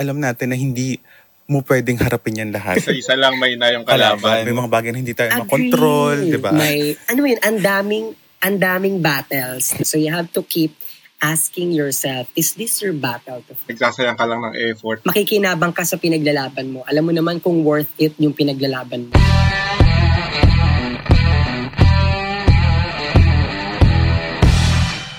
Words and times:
alam 0.00 0.16
natin 0.16 0.48
na 0.48 0.56
hindi 0.56 0.96
mo 1.44 1.60
pwedeng 1.68 2.00
harapin 2.00 2.40
yan 2.40 2.50
lahat. 2.56 2.80
Isa-isa 2.80 3.20
lang 3.20 3.36
may 3.36 3.60
na 3.60 3.68
yung 3.76 3.84
kalaban. 3.84 4.48
May 4.48 4.56
mga 4.56 4.70
bagay 4.72 4.90
na 4.96 4.98
hindi 5.04 5.12
tayo 5.12 5.28
Agree. 5.28 5.44
makontrol, 5.44 6.16
di 6.24 6.40
ba? 6.40 6.56
May, 6.56 6.96
ano 7.10 7.20
yun, 7.28 7.40
ang 7.44 7.58
daming, 7.60 8.06
ang 8.40 8.56
daming 8.56 9.04
battles. 9.04 9.76
So 9.84 10.00
you 10.00 10.08
have 10.08 10.32
to 10.32 10.40
keep 10.40 10.72
asking 11.20 11.76
yourself, 11.76 12.32
is 12.32 12.56
this 12.56 12.80
your 12.80 12.96
battle? 12.96 13.44
to 13.44 13.52
Nagsasayang 13.68 14.16
ka 14.16 14.24
lang 14.24 14.40
ng 14.40 14.54
effort. 14.72 15.04
Makikinabang 15.04 15.76
ka 15.76 15.84
sa 15.84 16.00
pinaglalaban 16.00 16.72
mo. 16.72 16.80
Alam 16.88 17.10
mo 17.10 17.12
naman 17.12 17.36
kung 17.44 17.60
worth 17.60 17.92
it 18.00 18.16
yung 18.16 18.32
pinaglalaban 18.32 19.12
mo. 19.12 19.14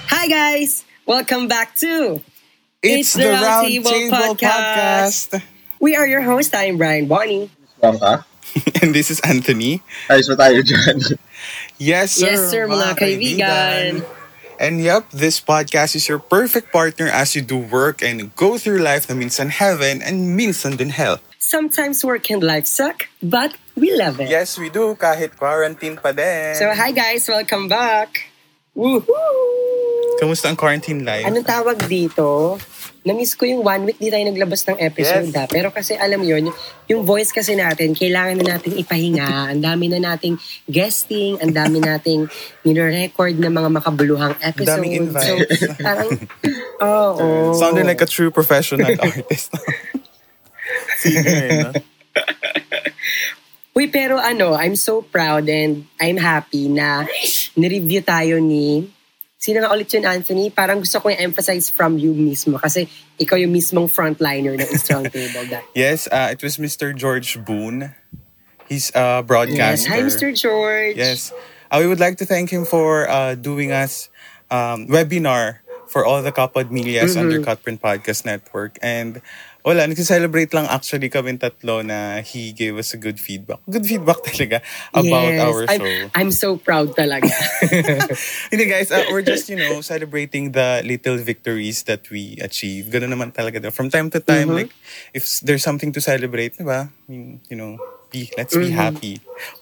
Hi 0.10 0.26
guys! 0.26 0.88
Welcome 1.06 1.46
back 1.52 1.76
to 1.82 2.24
It's, 2.84 3.14
the, 3.14 3.30
Round 3.30 3.68
Table, 3.68 4.10
Podcast. 4.10 5.38
We 5.80 5.96
are 5.96 6.08
your 6.08 6.26
host. 6.26 6.50
I'm 6.56 6.80
Brian 6.80 7.06
Bonnie. 7.06 7.52
Lang? 7.78 8.02
And 8.82 8.90
this 8.90 9.12
is 9.14 9.22
Anthony. 9.22 9.86
Ayos 10.10 10.26
ba 10.34 10.50
tayo 10.50 10.66
dyan? 10.66 10.98
Yes, 11.78 12.18
sir. 12.18 12.34
Yes, 12.34 12.50
sir, 12.50 12.66
mga 12.66 12.98
kaibigan. 12.98 14.02
And 14.58 14.82
yep, 14.82 15.06
this 15.14 15.38
podcast 15.38 15.94
is 15.94 16.10
your 16.10 16.18
perfect 16.18 16.74
partner 16.74 17.06
as 17.06 17.38
you 17.38 17.46
do 17.46 17.62
work 17.62 18.02
and 18.02 18.34
go 18.34 18.58
through 18.58 18.82
life 18.82 19.06
na 19.06 19.14
minsan 19.14 19.54
heaven 19.54 20.02
and 20.02 20.34
minsan 20.34 20.74
din 20.74 20.90
hell. 20.90 21.22
Sometimes 21.38 22.02
work 22.02 22.34
and 22.34 22.42
life 22.42 22.66
suck, 22.66 23.06
but 23.22 23.54
we 23.78 23.94
love 23.94 24.18
it. 24.18 24.34
Yes, 24.34 24.58
we 24.58 24.74
do. 24.74 24.98
Kahit 24.98 25.38
quarantine 25.38 26.02
pa 26.02 26.18
din. 26.18 26.58
So 26.58 26.74
hi 26.74 26.90
guys, 26.90 27.30
welcome 27.30 27.70
back. 27.70 28.34
Woohoo! 28.74 30.18
Kamusta 30.18 30.50
ang 30.50 30.58
quarantine 30.58 31.06
life? 31.06 31.30
Anong 31.30 31.46
tawag 31.46 31.78
dito? 31.86 32.58
Na-miss 33.02 33.34
ko 33.34 33.50
yung 33.50 33.66
one 33.66 33.90
week 33.90 33.98
di 33.98 34.14
tayo 34.14 34.22
naglabas 34.22 34.62
ng 34.70 34.78
episode 34.78 35.34
Yes. 35.34 35.36
ha. 35.36 35.50
Pero 35.50 35.74
kasi 35.74 35.98
alam 35.98 36.22
yun, 36.22 36.54
yung- 36.54 36.58
yung 36.86 37.02
voice 37.02 37.34
kasi 37.34 37.58
natin, 37.58 37.98
kailangan 37.98 38.38
na 38.38 38.58
nating 38.58 38.78
ipahinga. 38.78 39.26
Ang 39.58 39.62
dami 39.62 39.90
na 39.90 40.14
nating 40.14 40.38
guesting, 40.70 41.42
ang 41.42 41.50
dami 41.50 41.82
nating 41.82 42.30
nire-record 42.62 43.42
na 43.42 43.50
mga 43.50 43.70
makabuluhang 43.74 44.38
episodes. 44.38 44.70
daming 44.78 44.94
So, 44.94 45.02
invites. 45.02 45.62
parang, 45.86 46.10
oo. 46.86 47.58
Sounded 47.58 47.90
like 47.90 48.02
a 48.02 48.10
true 48.10 48.30
professional 48.30 48.94
artist. 48.94 49.50
Singer, 51.02 51.42
no? 51.50 51.72
Uy, 53.72 53.88
pero 53.88 54.20
ano, 54.20 54.54
I'm 54.54 54.76
so 54.76 55.02
proud 55.02 55.48
and 55.48 55.88
I'm 55.98 56.20
happy 56.20 56.68
na 56.68 57.08
nireview 57.58 58.04
tayo 58.04 58.38
ni... 58.38 58.92
Sino 59.42 59.58
nga 59.58 59.74
ulit 59.74 59.90
yun, 59.90 60.06
Anthony? 60.06 60.54
Parang 60.54 60.78
gusto 60.86 61.02
ko 61.02 61.10
i-emphasize 61.10 61.74
from 61.74 61.98
you 61.98 62.14
mismo 62.14 62.62
kasi 62.62 62.86
ikaw 63.18 63.34
yung 63.42 63.50
mismong 63.50 63.90
frontliner 63.90 64.54
ng 64.54 64.70
Strong 64.78 65.10
Table. 65.18 65.50
That. 65.50 65.66
Yes, 65.74 66.06
uh, 66.14 66.30
it 66.30 66.46
was 66.46 66.62
Mr. 66.62 66.94
George 66.94 67.42
Boone. 67.42 67.90
He's 68.70 68.94
a 68.94 69.20
Yes. 69.20 69.26
broadcaster. 69.26 69.90
Hi, 69.98 70.06
Mr. 70.06 70.30
George. 70.38 70.94
Yes. 70.94 71.34
Uh, 71.74 71.82
we 71.82 71.90
would 71.90 72.00
like 72.00 72.22
to 72.22 72.26
thank 72.30 72.54
him 72.54 72.70
for 72.70 73.10
uh, 73.10 73.34
doing 73.34 73.74
us 73.74 74.14
um, 74.54 74.86
webinar 74.86 75.66
for 75.90 76.06
all 76.06 76.22
the 76.22 76.32
Kapod 76.32 76.70
Milias 76.70 77.18
under 77.18 77.42
Cutprint 77.42 77.82
Podcast 77.82 78.24
Network. 78.30 78.78
And 78.80 79.26
wala, 79.62 79.86
nagsi-celebrate 79.86 80.54
lang 80.54 80.66
actually 80.66 81.10
kami 81.10 81.38
tatlo 81.38 81.86
na 81.86 82.22
he 82.22 82.52
gave 82.52 82.78
us 82.78 82.94
a 82.94 83.00
good 83.00 83.20
feedback. 83.20 83.60
Good 83.70 83.86
feedback 83.86 84.22
talaga 84.28 84.62
about 84.94 85.30
Yes. 85.32 85.42
our 85.42 85.62
I'm, 85.70 85.80
show. 85.80 86.10
I'm 86.16 86.32
so 86.32 86.50
proud 86.58 86.94
talaga. 86.98 87.30
Hindi 88.52 88.66
guys, 88.66 88.92
uh, 88.92 89.06
we're 89.12 89.22
just, 89.22 89.50
you 89.50 89.56
know, 89.58 89.82
celebrating 89.82 90.52
the 90.52 90.82
little 90.84 91.18
victories 91.18 91.84
that 91.86 92.10
we 92.10 92.38
achieve. 92.42 92.90
Ganun 92.90 93.14
naman 93.14 93.34
talaga. 93.34 93.72
From 93.72 93.90
time 93.90 94.10
to 94.12 94.20
time, 94.20 94.50
Mm-hmm. 94.50 94.68
like, 94.68 94.74
if 95.14 95.40
there's 95.46 95.62
something 95.64 95.92
to 95.94 96.02
celebrate, 96.02 96.58
di 96.58 96.64
ba? 96.66 96.90
I 96.90 97.06
mean, 97.12 97.40
you 97.50 97.56
know, 97.56 97.78
be, 98.10 98.32
let's 98.38 98.58
be 98.58 98.72
happy. 98.72 99.22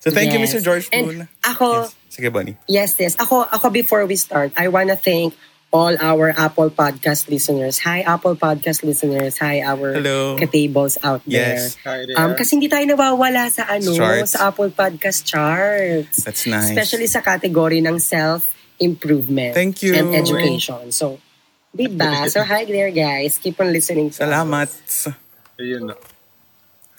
so 0.00 0.10
thank 0.10 0.32
you, 0.32 0.38
Mm-hmm. 0.38 0.50
Yes. 0.50 0.54
Mr. 0.54 0.62
George 0.62 0.86
And 0.92 1.06
Boone. 1.06 1.28
ako- 1.44 1.88
Yes. 1.88 1.94
Sige, 2.10 2.26
Bunny. 2.32 2.56
yes, 2.66 2.98
yes. 2.98 3.14
Ako, 3.16 3.46
ako 3.46 3.70
before 3.70 4.02
we 4.04 4.16
start, 4.18 4.50
I 4.58 4.66
wanna 4.66 4.96
thank 4.98 5.30
all 5.70 5.94
our 6.02 6.34
Apple 6.34 6.66
Podcast 6.68 7.30
listeners. 7.30 7.78
Hi, 7.86 8.02
Apple 8.02 8.34
Podcast 8.34 8.82
listeners. 8.82 9.38
Hi, 9.38 9.62
our 9.62 9.94
Hello. 9.94 10.34
katables 10.34 10.98
out 11.06 11.22
there. 11.22 11.54
Yes. 11.62 11.78
Hi 11.86 12.10
there. 12.10 12.18
Um, 12.18 12.34
kasi 12.34 12.58
hindi 12.58 12.66
tayo 12.66 12.82
nawawala 12.90 13.46
sa 13.48 13.70
ano, 13.70 13.94
Charts. 13.94 14.34
sa 14.34 14.50
Apple 14.50 14.74
Podcast 14.74 15.22
charts. 15.22 16.26
That's 16.26 16.50
nice. 16.50 16.74
Especially 16.74 17.06
sa 17.06 17.22
category 17.22 17.78
ng 17.78 18.02
self-improvement 18.02 19.54
Thank 19.54 19.86
you. 19.86 19.94
and 19.94 20.10
education. 20.10 20.90
So, 20.90 21.22
diba? 21.70 22.26
So, 22.34 22.42
hi 22.42 22.66
there, 22.66 22.90
guys. 22.90 23.38
Keep 23.38 23.62
on 23.62 23.70
listening. 23.70 24.10
to 24.10 24.26
Salamat. 24.26 24.66
us. 24.66 25.06
Ayun 25.54 25.86
na. 25.86 25.94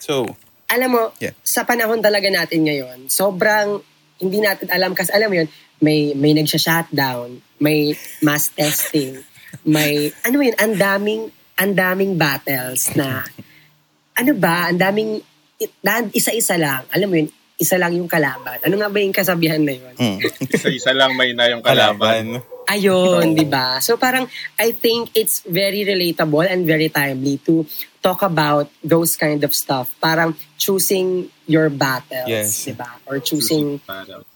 So, 0.00 0.32
Alam 0.72 0.88
mo, 0.88 1.02
Yeah. 1.20 1.36
sa 1.44 1.68
panahon 1.68 2.00
talaga 2.00 2.32
natin 2.32 2.64
ngayon, 2.64 3.12
sobrang 3.12 3.84
hindi 4.16 4.40
natin 4.40 4.72
alam 4.72 4.96
kasi 4.96 5.12
alam 5.12 5.28
mo 5.28 5.36
yun, 5.36 5.48
may 5.84 6.16
may 6.16 6.32
nagsha-shutdown, 6.32 7.44
may 7.62 7.94
mass 8.18 8.50
testing, 8.50 9.22
may 9.62 10.10
ano 10.26 10.42
yun, 10.42 10.58
ang 10.58 10.74
daming 10.74 11.22
ang 11.54 11.72
daming 11.72 12.18
battles 12.18 12.90
na 12.98 13.22
ano 14.18 14.32
ba, 14.34 14.66
ang 14.68 14.82
daming 14.82 15.22
isa-isa 16.10 16.58
lang. 16.58 16.82
Alam 16.90 17.06
mo 17.06 17.14
yun, 17.22 17.30
isa 17.54 17.78
lang 17.78 17.94
yung 17.94 18.10
kalaban. 18.10 18.58
Ano 18.66 18.74
nga 18.82 18.90
ba 18.90 18.98
yung 18.98 19.14
kasabihan 19.14 19.62
na 19.62 19.78
yun? 19.78 19.94
mm, 19.94 20.18
Isa-isa 20.58 20.90
lang 20.90 21.14
may 21.14 21.30
na 21.38 21.46
yung 21.54 21.62
kalaban. 21.62 22.42
kalaban. 22.42 22.50
Ayun, 22.66 23.34
di 23.34 23.46
ba? 23.46 23.78
So 23.78 23.94
parang 23.94 24.26
I 24.58 24.74
think 24.74 25.14
it's 25.14 25.42
very 25.46 25.86
relatable 25.86 26.46
and 26.46 26.66
very 26.66 26.90
timely 26.90 27.38
to 27.46 27.62
talk 28.02 28.20
about 28.26 28.66
those 28.82 29.14
kind 29.14 29.46
of 29.46 29.54
stuff. 29.54 29.94
Parang 30.02 30.34
choosing 30.58 31.30
your 31.46 31.70
battles, 31.70 32.26
Yes. 32.26 32.66
di 32.66 32.74
ba? 32.74 32.98
Or 33.06 33.18
choosing 33.18 33.78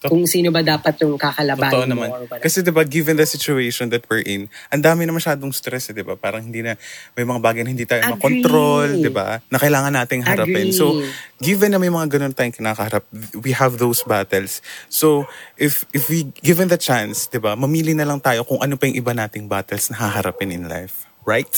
kung 0.03 0.27
sino 0.27 0.51
ba 0.51 0.63
dapat 0.63 0.99
yung 1.03 1.15
Totoo 1.19 1.27
kakalabanin 1.27 1.95
mo 1.95 2.07
naman. 2.07 2.09
Kasi 2.43 2.63
'di 2.63 2.71
ba 2.75 2.83
given 2.87 3.19
the 3.19 3.27
situation 3.27 3.91
that 3.91 4.07
we're 4.11 4.27
in, 4.27 4.47
ang 4.71 4.83
dami 4.83 5.07
na 5.07 5.15
masyadong 5.15 5.51
stress, 5.55 5.91
eh, 5.91 5.95
'di 5.95 6.03
ba? 6.07 6.15
Parang 6.19 6.43
hindi 6.43 6.63
na 6.63 6.75
may 7.15 7.27
mga 7.27 7.39
bagay 7.43 7.63
na 7.67 7.71
hindi 7.75 7.87
tayo 7.87 8.03
Agree. 8.07 8.15
makontrol, 8.19 8.87
'di 9.03 9.11
ba? 9.11 9.39
Na 9.51 9.59
kailangan 9.59 9.95
nating 9.95 10.23
harapin. 10.27 10.71
Agree. 10.71 10.79
So, 10.79 10.99
given 11.39 11.75
na 11.75 11.79
may 11.79 11.91
mga 11.91 12.07
ganun 12.19 12.35
tayong 12.35 12.55
kinakaharap, 12.55 13.03
we 13.39 13.51
have 13.55 13.79
those 13.79 14.03
battles. 14.07 14.63
So, 14.91 15.27
if 15.59 15.87
if 15.95 16.07
we 16.11 16.31
given 16.43 16.67
the 16.71 16.79
chance, 16.79 17.27
'di 17.31 17.39
ba? 17.39 17.55
Mamili 17.55 17.95
na 17.95 18.07
lang 18.07 18.19
tayo 18.23 18.43
kung 18.47 18.63
ano 18.63 18.75
pa 18.79 18.87
yung 18.87 18.99
iba 18.99 19.15
nating 19.15 19.47
battles 19.47 19.91
na 19.91 20.07
haharapin 20.07 20.51
in 20.55 20.67
life, 20.67 21.07
right? 21.27 21.51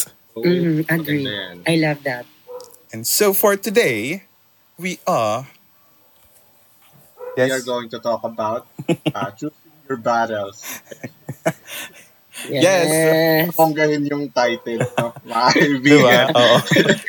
Mhm, 0.43 0.87
agree. 0.89 1.27
I 1.67 1.75
love 1.77 2.01
that. 2.05 2.25
And 2.93 3.05
so 3.07 3.37
for 3.37 3.57
today, 3.57 4.25
we 4.81 4.99
are 5.07 5.47
We 7.39 7.55
are 7.55 7.63
going 7.63 7.87
to 7.95 8.03
talk 8.03 8.27
about 8.27 8.67
uh, 9.15 9.31
choosing 9.39 9.71
your 9.87 10.03
battles. 10.03 10.59
Yes. 12.51 12.91
Ponggahin 13.55 14.07
yung 14.11 14.31
title. 14.35 14.83
No? 14.99 15.15
Mga 15.23 15.23
Di 15.23 15.31
ba? 15.31 15.51
kaibigan. 15.55 16.27
Oo. 16.35 16.57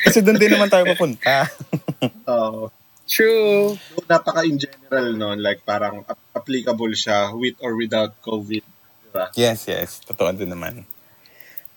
Kasi 0.06 0.18
doon 0.22 0.38
din 0.38 0.50
naman 0.54 0.70
tayo 0.70 0.86
papunta. 0.86 1.50
Oo. 2.30 2.70
True. 3.10 3.74
So, 3.74 4.06
napaka 4.06 4.46
in 4.46 4.54
general 4.54 5.18
no, 5.18 5.34
like 5.34 5.66
parang 5.66 6.06
ap- 6.06 6.30
applicable 6.30 6.94
siya 6.94 7.34
with 7.34 7.58
or 7.58 7.74
without 7.74 8.14
COVID. 8.22 8.62
Diba? 9.10 9.24
yes, 9.34 9.66
yes. 9.66 9.98
Totoo 10.06 10.30
din 10.30 10.54
naman. 10.54 10.86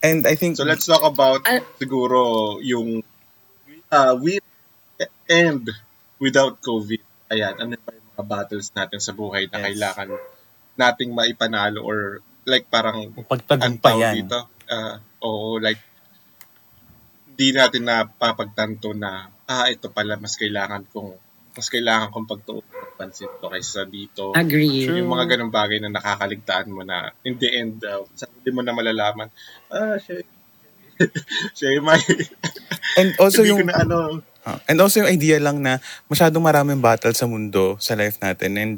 And 0.03 0.27
I 0.27 0.35
think 0.35 0.59
So 0.59 0.67
let's 0.67 0.83
talk 0.83 0.99
about 1.01 1.47
Ah. 1.47 1.63
siguro 1.79 2.59
yung 2.59 2.99
uh, 3.87 4.13
with 4.19 4.43
and 5.31 5.63
without 6.19 6.59
COVID. 6.59 6.99
Ayan, 7.31 7.55
ano 7.55 7.79
pa 7.79 7.95
yung 7.95 8.07
mga 8.11 8.23
battles 8.27 8.67
natin 8.75 8.99
sa 8.99 9.15
buhay 9.15 9.47
na 9.47 9.63
Yes. 9.63 9.65
kailangan 9.71 10.09
nating 10.75 11.15
maipanalo 11.15 11.79
or 11.81 12.19
like 12.43 12.67
parang 12.67 13.15
pagtagumpayan. 13.15 14.27
dito. 14.27 14.39
Uh, 14.67 14.99
oo, 15.23 15.55
like 15.57 15.79
di 17.33 17.49
natin 17.49 17.87
napapagtanto 17.87 18.93
na 18.93 19.31
ah, 19.47 19.65
ito 19.65 19.89
pala 19.89 20.19
mas 20.19 20.35
kailangan 20.37 20.85
kong 20.85 21.15
mas 21.53 21.67
kailangan 21.67 22.11
kong 22.11 22.27
pagtuon 22.29 22.65
ng 22.93 22.97
pansin 23.01 23.33
ko 23.41 23.49
kaysa 23.49 23.89
dito. 23.89 24.37
Agree. 24.37 24.85
True. 24.85 25.01
Yung 25.01 25.09
mga 25.09 25.33
ganong 25.33 25.49
bagay 25.49 25.81
na 25.81 25.89
nakakaligtaan 25.89 26.69
mo 26.69 26.85
na 26.85 27.09
in 27.25 27.41
the 27.41 27.49
end, 27.49 27.81
uh, 27.81 28.05
sa 28.13 28.29
hindi 28.29 28.53
mo 28.53 28.61
na 28.61 28.77
malalaman, 28.77 29.33
ah, 29.73 29.97
siya, 29.97 30.21
siya 31.57 31.81
yung 31.81 31.89
may, 31.89 31.97
And 33.01 33.09
also 33.17 33.41
yung 33.41 33.65
na 33.65 33.81
ano, 33.81 34.21
Ah, 34.43 34.59
and 34.67 34.75
also 34.83 34.99
yung 34.99 35.07
idea 35.07 35.39
lang 35.39 35.63
na 35.63 35.79
masyadong 36.11 36.43
maraming 36.43 36.83
battle 36.83 37.15
sa 37.15 37.23
mundo, 37.23 37.79
sa 37.79 37.95
life 37.95 38.19
natin. 38.19 38.59
And 38.59 38.73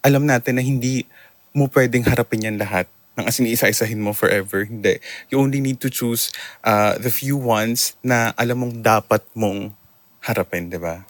alam 0.00 0.24
natin 0.24 0.56
na 0.56 0.64
hindi 0.64 1.04
mo 1.52 1.68
pwedeng 1.68 2.08
harapin 2.08 2.48
yan 2.48 2.56
lahat. 2.56 2.88
Nang 3.20 3.28
as 3.28 3.36
in, 3.36 3.44
isa-isahin 3.44 4.00
mo 4.00 4.16
forever. 4.16 4.64
Hindi. 4.64 4.96
You 5.28 5.44
only 5.44 5.60
need 5.60 5.76
to 5.84 5.92
choose 5.92 6.32
uh, 6.64 6.96
the 6.96 7.12
few 7.12 7.36
ones 7.36 8.00
na 8.00 8.32
alam 8.32 8.64
mong 8.64 8.80
dapat 8.80 9.20
mong 9.36 9.76
harapin, 10.24 10.72
di 10.72 10.80
ba? 10.80 11.04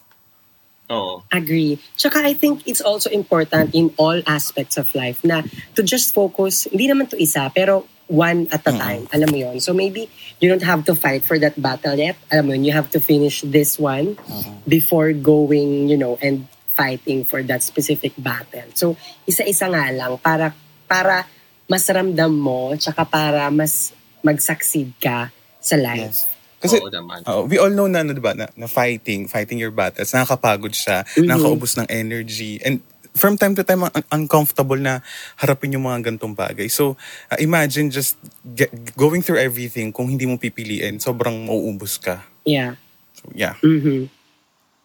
Oo. 0.90 1.22
Agree. 1.30 1.78
Tsaka 1.96 2.26
I 2.26 2.34
think 2.34 2.66
it's 2.66 2.82
also 2.82 3.08
important 3.10 3.72
in 3.72 3.94
all 3.96 4.18
aspects 4.26 4.76
of 4.76 4.90
life 4.98 5.22
na 5.22 5.46
to 5.78 5.80
just 5.86 6.12
focus, 6.12 6.66
hindi 6.68 6.90
naman 6.90 7.08
to 7.14 7.16
isa, 7.16 7.46
pero 7.54 7.86
one 8.10 8.50
at 8.50 8.66
a 8.66 8.74
Mm-mm. 8.74 8.82
time. 8.82 9.02
Alam 9.14 9.28
mo 9.30 9.36
yon 9.38 9.56
So 9.62 9.70
maybe 9.70 10.10
you 10.42 10.50
don't 10.50 10.66
have 10.66 10.82
to 10.90 10.98
fight 10.98 11.22
for 11.22 11.38
that 11.38 11.54
battle 11.54 11.94
yet. 11.94 12.18
Alam 12.34 12.50
mo 12.50 12.52
yun, 12.58 12.66
you 12.66 12.74
have 12.74 12.90
to 12.90 13.00
finish 13.00 13.46
this 13.46 13.78
one 13.78 14.18
before 14.66 15.14
going, 15.14 15.86
you 15.86 15.96
know, 15.96 16.18
and 16.18 16.50
fighting 16.74 17.22
for 17.22 17.46
that 17.46 17.62
specific 17.62 18.12
battle. 18.18 18.66
So 18.74 18.98
isa-isa 19.30 19.70
nga 19.70 19.94
lang 19.94 20.18
para 20.18 20.50
para 20.90 21.22
mas 21.70 21.86
ramdam 21.86 22.34
mo 22.34 22.74
tsaka 22.74 23.06
para 23.06 23.46
mas 23.54 23.94
mag-succeed 24.26 24.90
ka 24.98 25.30
sa 25.62 25.78
life. 25.78 26.26
Yes. 26.26 26.39
Kasi, 26.60 26.76
Oo 26.76 26.92
naman. 26.92 27.24
Oo, 27.24 27.48
we 27.48 27.56
all 27.56 27.72
know 27.72 27.88
na, 27.88 28.04
ano, 28.04 28.12
diba, 28.12 28.36
na, 28.36 28.52
na 28.52 28.68
fighting, 28.68 29.24
fighting 29.26 29.56
your 29.56 29.72
battles, 29.72 30.12
nakakapagod 30.12 30.76
siya, 30.76 31.08
Mhm. 31.16 31.24
nakakaubos 31.24 31.80
ng 31.80 31.88
energy, 31.88 32.60
and 32.60 32.84
from 33.16 33.34
time 33.34 33.56
to 33.56 33.64
time, 33.66 33.82
un- 33.82 34.08
uncomfortable 34.12 34.78
na 34.78 35.02
harapin 35.40 35.74
yung 35.74 35.88
mga 35.88 36.12
gantong 36.12 36.36
bagay. 36.36 36.68
So, 36.70 36.94
uh, 37.32 37.38
imagine 37.40 37.90
just 37.90 38.20
get, 38.44 38.70
going 38.94 39.24
through 39.24 39.40
everything, 39.40 39.90
kung 39.90 40.12
hindi 40.12 40.28
mo 40.28 40.36
pipiliin, 40.36 41.00
sobrang 41.00 41.48
mauubos 41.48 41.98
ka. 41.98 42.22
Yeah. 42.46 42.76
So, 43.16 43.32
yeah. 43.34 43.56
Mhm. 43.64 44.12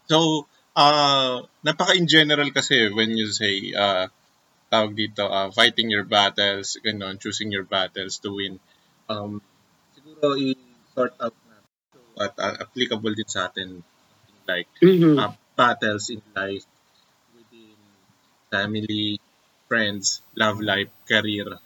So, 0.09 0.47
uh, 0.73 1.45
napaka-in 1.61 2.07
general 2.07 2.49
kasi 2.49 2.89
when 2.89 3.13
you 3.13 3.29
say, 3.29 3.75
uh, 3.75 4.09
tawag 4.71 4.97
dito, 4.97 5.29
uh, 5.29 5.53
fighting 5.53 5.93
your 5.93 6.03
battles, 6.07 6.79
ganon, 6.81 7.21
choosing 7.21 7.53
your 7.53 7.67
battles 7.67 8.17
to 8.23 8.33
win. 8.33 8.57
Um, 9.05 9.37
siguro 9.93 10.33
i-sort 10.33 11.13
out 11.21 11.35
at 12.19 12.33
uh, 12.39 12.55
applicable 12.63 13.13
din 13.13 13.27
sa 13.27 13.47
atin 13.51 13.83
like 14.47 14.69
Mhm. 14.81 15.17
uh, 15.19 15.33
battles 15.57 16.09
in 16.13 16.21
life 16.35 16.65
within 17.33 17.77
family, 18.51 19.19
friends, 19.67 20.21
love 20.37 20.61
life, 20.61 20.91
career. 21.09 21.59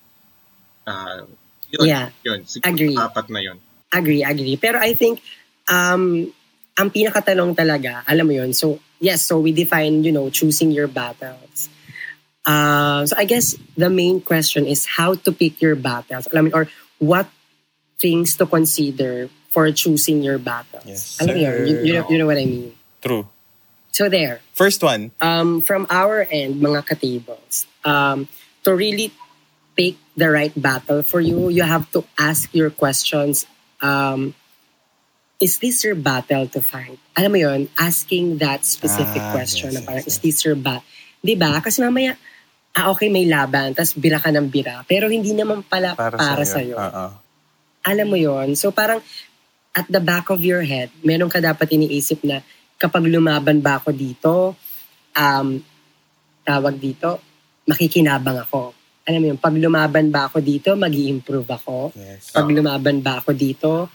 Uh, 0.88 1.28
yun, 1.70 1.86
Yeah. 1.86 2.10
yun. 2.26 2.46
Siguro 2.50 2.74
Agree. 2.74 2.98
apat 2.98 3.28
na 3.30 3.42
yun. 3.44 3.58
Agree, 3.94 4.24
agree. 4.24 4.56
Pero 4.58 4.78
I 4.80 4.94
think, 4.94 5.22
um, 5.70 6.30
ang 6.78 6.90
pinakatanong 6.90 7.54
talaga, 7.58 8.02
alam 8.08 8.26
mo 8.26 8.34
yun, 8.34 8.54
so, 8.56 8.80
yes, 9.04 9.26
so 9.28 9.38
we 9.44 9.52
define, 9.52 10.02
you 10.06 10.14
know, 10.14 10.30
choosing 10.32 10.72
your 10.72 10.88
battles. 10.88 11.68
Uh, 12.46 13.06
so 13.06 13.14
I 13.20 13.26
guess 13.26 13.54
the 13.78 13.90
main 13.90 14.22
question 14.22 14.66
is 14.66 14.86
how 14.88 15.14
to 15.14 15.30
pick 15.32 15.62
your 15.62 15.76
battles. 15.76 16.26
Alam 16.32 16.50
mo, 16.50 16.64
or 16.64 16.66
what 16.98 17.28
things 18.00 18.38
to 18.40 18.46
consider 18.48 19.30
for 19.50 19.70
choosing 19.72 20.22
your 20.22 20.38
battles. 20.38 20.86
Yes, 20.86 21.18
alam 21.22 21.38
yun, 21.38 21.68
you, 21.68 21.76
you, 21.82 21.94
know, 21.94 22.06
you 22.10 22.18
know 22.18 22.26
what 22.30 22.38
I 22.38 22.46
mean. 22.46 22.74
True. 23.02 23.28
So 23.92 24.08
there, 24.08 24.42
First 24.54 24.84
one, 24.84 25.12
um, 25.20 25.62
from 25.62 25.88
our 25.90 26.22
end, 26.30 26.62
mga 26.62 26.86
katables, 26.86 27.66
um, 27.84 28.30
to 28.64 28.76
really 28.76 29.12
pick 29.76 29.96
the 30.16 30.30
right 30.30 30.54
battle 30.54 31.02
for 31.02 31.20
you, 31.20 31.50
you 31.50 31.64
have 31.64 31.90
to 31.96 32.06
ask 32.20 32.54
your 32.54 32.70
questions. 32.70 33.48
Um, 33.82 34.36
is 35.40 35.58
this 35.58 35.84
your 35.84 35.96
battle 35.96 36.46
to 36.52 36.60
fight? 36.62 37.00
Alam 37.16 37.32
mo 37.32 37.40
yon 37.40 37.62
asking 37.80 38.44
that 38.44 38.68
specific 38.68 39.24
Ah, 39.24 39.32
question 39.32 39.72
yes, 39.72 39.80
na 39.80 39.82
parang, 39.88 40.04
yes, 40.04 40.12
is 40.12 40.18
this 40.20 40.44
your 40.44 40.60
battle? 40.60 40.84
Di 41.24 41.40
ba? 41.40 41.64
Kasi 41.64 41.80
mamaya, 41.80 42.20
ah, 42.76 42.92
okay, 42.92 43.08
may 43.08 43.24
laban, 43.24 43.72
tas 43.72 43.96
bira 43.96 44.20
ka 44.20 44.30
ng 44.30 44.52
bira, 44.52 44.84
pero 44.84 45.08
hindi 45.08 45.32
naman 45.32 45.64
pala 45.64 45.96
para, 45.96 46.20
para, 46.20 46.44
sa'yo. 46.44 46.76
sa'yo. 46.76 46.78
Oo. 46.78 47.06
Alam 47.88 48.08
mo 48.12 48.20
yon 48.20 48.60
So 48.60 48.76
parang, 48.76 49.00
at 49.74 49.86
the 49.88 50.02
back 50.02 50.30
of 50.34 50.42
your 50.42 50.66
head, 50.66 50.90
meron 51.06 51.30
ka 51.30 51.38
dapat 51.38 51.70
iniisip 51.70 52.26
na, 52.26 52.42
kapag 52.80 53.06
lumaban 53.06 53.62
ba 53.62 53.78
ako 53.78 53.90
dito, 53.94 54.56
um, 55.14 55.48
tawag 56.42 56.76
dito, 56.82 57.22
makikinabang 57.70 58.42
ako. 58.42 58.74
Alam 59.06 59.20
mo 59.22 59.26
yun, 59.34 59.40
pag 59.42 59.56
lumaban 59.58 60.10
ba 60.10 60.30
ako 60.30 60.42
dito, 60.42 60.74
mag 60.74 60.94
improve 60.94 61.50
ako. 61.50 61.94
Yes. 61.98 62.34
Pag 62.34 62.50
lumaban 62.50 63.02
ba 63.02 63.22
ako 63.22 63.34
dito, 63.34 63.90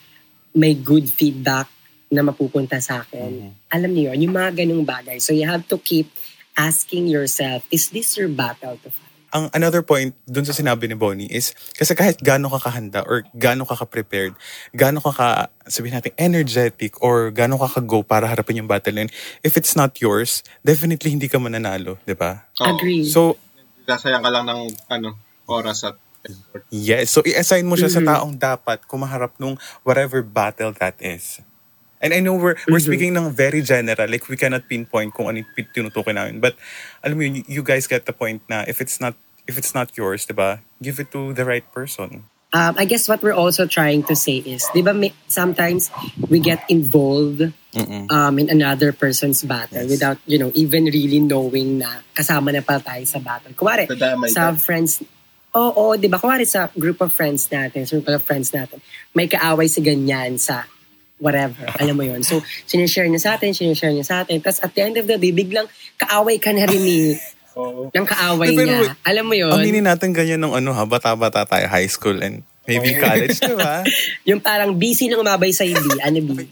may 0.54 0.78
good 0.78 1.06
feedback 1.10 1.66
na 2.14 2.22
mapupunta 2.22 2.78
sa 2.78 3.02
akin. 3.02 3.30
Mhm. 3.30 3.50
Alam 3.74 3.90
niyo 3.90 4.14
yun, 4.14 4.30
yung 4.30 4.34
mga 4.38 4.50
ganung 4.62 4.86
bagay. 4.86 5.18
So 5.18 5.34
you 5.34 5.46
have 5.50 5.66
to 5.66 5.78
keep 5.82 6.06
asking 6.54 7.10
yourself, 7.10 7.66
is 7.74 7.90
this 7.90 8.14
your 8.14 8.30
battle 8.30 8.78
to 8.78 8.88
fight? 8.90 9.03
Ang 9.34 9.50
another 9.50 9.82
point 9.82 10.14
dun 10.30 10.46
sa 10.46 10.54
sinabi 10.54 10.86
ni 10.86 10.94
Bonnie 10.94 11.26
is 11.26 11.58
kasi 11.74 11.98
kahit 11.98 12.22
gaano 12.22 12.46
ka 12.46 12.70
kahanda 12.70 13.02
or 13.02 13.26
gaano 13.34 13.66
ka 13.66 13.74
ka-prepared, 13.74 14.38
gaano 14.70 15.02
ka 15.02 15.10
ka, 15.10 15.28
sabihin 15.66 15.98
natin, 15.98 16.14
energetic 16.14 16.94
or 17.02 17.34
gaano 17.34 17.58
ka 17.58 17.66
ka-go 17.66 18.06
para 18.06 18.30
harapin 18.30 18.62
yung 18.62 18.70
battle 18.70 18.94
na 18.94 19.02
yun, 19.04 19.12
if 19.42 19.58
it's 19.58 19.74
not 19.74 19.98
yours, 19.98 20.46
definitely 20.62 21.10
hindi 21.10 21.26
ka 21.26 21.42
mananalo, 21.42 21.98
di 22.06 22.14
ba? 22.14 22.46
Oo. 22.62 22.78
Agree. 22.78 23.02
So, 23.02 23.34
Sasayang 23.84 24.22
ka 24.22 24.30
lang 24.30 24.46
ng 24.46 24.60
ano, 24.88 25.18
oras 25.44 25.82
at 25.84 25.98
effort. 26.24 26.62
yes. 26.70 27.10
So, 27.10 27.20
i-assign 27.26 27.66
mo 27.66 27.74
siya 27.74 27.90
Mhm. 27.90 27.96
sa 27.98 28.02
taong 28.06 28.32
dapat 28.38 28.86
kumaharap 28.86 29.34
nung 29.42 29.58
whatever 29.82 30.22
battle 30.22 30.70
that 30.78 30.94
is. 31.02 31.42
And 31.98 32.12
I 32.12 32.20
know 32.20 32.36
we're, 32.36 32.54
we're 32.68 32.78
Mhm. 32.80 32.86
speaking 32.86 33.12
ng 33.16 33.32
very 33.32 33.64
general, 33.64 34.06
like 34.06 34.28
we 34.28 34.36
cannot 34.36 34.68
pinpoint 34.68 35.10
kung 35.10 35.26
ano 35.26 35.40
tinutukoy 35.56 36.12
namin. 36.12 36.36
But, 36.38 36.54
alam 37.00 37.16
mo 37.16 37.24
yun, 37.24 37.42
you 37.48 37.64
guys 37.64 37.88
get 37.88 38.04
the 38.04 38.12
point 38.12 38.44
na 38.46 38.62
if 38.68 38.78
it's 38.78 39.00
not 39.00 39.16
if 39.46 39.58
it's 39.58 39.74
not 39.74 39.92
yours, 39.96 40.24
di 40.26 40.34
ba, 40.34 40.60
give 40.80 41.00
it 41.00 41.10
to 41.12 41.32
the 41.32 41.44
right 41.44 41.64
person. 41.72 42.24
um, 42.54 42.74
I 42.78 42.84
guess 42.86 43.08
what 43.10 43.18
we're 43.20 43.34
also 43.34 43.66
trying 43.66 44.06
to 44.06 44.14
say 44.14 44.38
is, 44.38 44.62
di 44.72 44.80
ba, 44.80 44.94
sometimes 45.26 45.90
we 46.30 46.38
get 46.38 46.62
involved 46.70 47.42
um, 48.08 48.38
in 48.38 48.46
another 48.48 48.94
person's 48.94 49.42
battle 49.42 49.82
Yes. 49.82 49.90
without, 49.90 50.18
you 50.24 50.38
know, 50.38 50.54
even 50.54 50.86
really 50.86 51.18
knowing 51.18 51.82
na 51.82 52.06
kasama 52.14 52.54
na 52.54 52.62
pala 52.62 52.78
tayo 52.78 53.02
sa 53.02 53.18
battle. 53.18 53.50
Kumari, 53.58 53.90
sa 54.30 54.54
ka. 54.54 54.62
friends, 54.62 55.02
oo, 55.50 55.98
di 55.98 56.06
ba, 56.06 56.22
kumari 56.22 56.46
sa 56.46 56.70
group 56.78 57.02
of 57.02 57.10
friends 57.10 57.50
natin, 57.50 57.82
sa 57.90 57.98
group 57.98 58.06
of 58.06 58.22
friends 58.22 58.54
natin, 58.54 58.78
may 59.18 59.26
kaaway 59.26 59.66
si 59.66 59.82
ganyan 59.82 60.38
sa 60.38 60.62
whatever, 61.18 61.66
alam 61.82 61.98
mo 61.98 62.06
yon 62.06 62.22
So, 62.22 62.38
sinishare 62.70 63.10
niya 63.10 63.18
sa 63.22 63.30
atin, 63.34 63.50
sinishare 63.50 63.90
niya 63.90 64.06
sa 64.06 64.16
atin, 64.22 64.38
tapos 64.38 64.62
at 64.62 64.70
the 64.78 64.82
end 64.82 64.94
of 64.94 65.10
the 65.10 65.18
day, 65.18 65.34
biglang 65.34 65.66
kaaway 65.98 66.38
ka 66.38 66.54
na 66.54 66.70
rin 66.70 66.82
ni, 66.86 67.18
Oo. 67.54 67.86
ng 67.88 68.06
kaaway 68.06 68.50
pero 68.50 68.66
niya. 68.66 68.98
Alam 69.02 69.24
mo 69.26 69.34
yon 69.34 69.50
Aminin 69.50 69.84
natin 69.84 70.10
ganyan 70.10 70.38
nung 70.38 70.52
ano 70.52 70.70
ha, 70.70 70.82
bata-bata 70.82 71.42
tayo, 71.44 71.66
high 71.66 71.86
school 71.86 72.18
and 72.18 72.42
maybe 72.64 72.94
college, 72.94 73.38
di 73.38 73.54
ba? 73.54 73.84
Yung 74.28 74.40
parang 74.40 74.74
busy 74.74 75.06
nang 75.06 75.20
umabay 75.20 75.50
sa 75.50 75.62
hindi, 75.62 75.94
ano 75.98 76.18
B? 76.26 76.48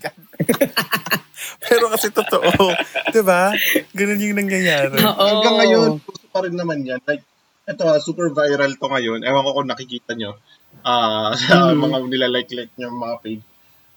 Pero 1.62 1.88
kasi 1.88 2.10
totoo, 2.10 2.70
di 3.08 3.22
ba? 3.22 3.50
Ganun 3.92 4.20
yung 4.20 4.38
nangyayari. 4.38 4.98
Oo. 4.98 5.22
Hanggang 5.22 5.56
ngayon, 5.58 5.90
puso 6.00 6.26
pa 6.28 6.42
rin 6.42 6.54
naman 6.54 6.82
yan. 6.82 6.98
Like, 7.02 7.22
ito 7.64 7.82
ha, 7.82 7.96
super 7.96 8.30
viral 8.30 8.74
to 8.74 8.86
ngayon. 8.86 9.22
Ewan 9.22 9.42
ko 9.42 9.50
kung 9.54 9.70
nakikita 9.70 10.12
nyo. 10.12 10.38
ah 10.82 11.30
sa 11.32 11.70
Mm. 11.70 11.78
mga 11.78 11.96
nilalike-like 12.08 12.74
nyo 12.74 12.88
mga 12.90 13.16
page. 13.20 13.44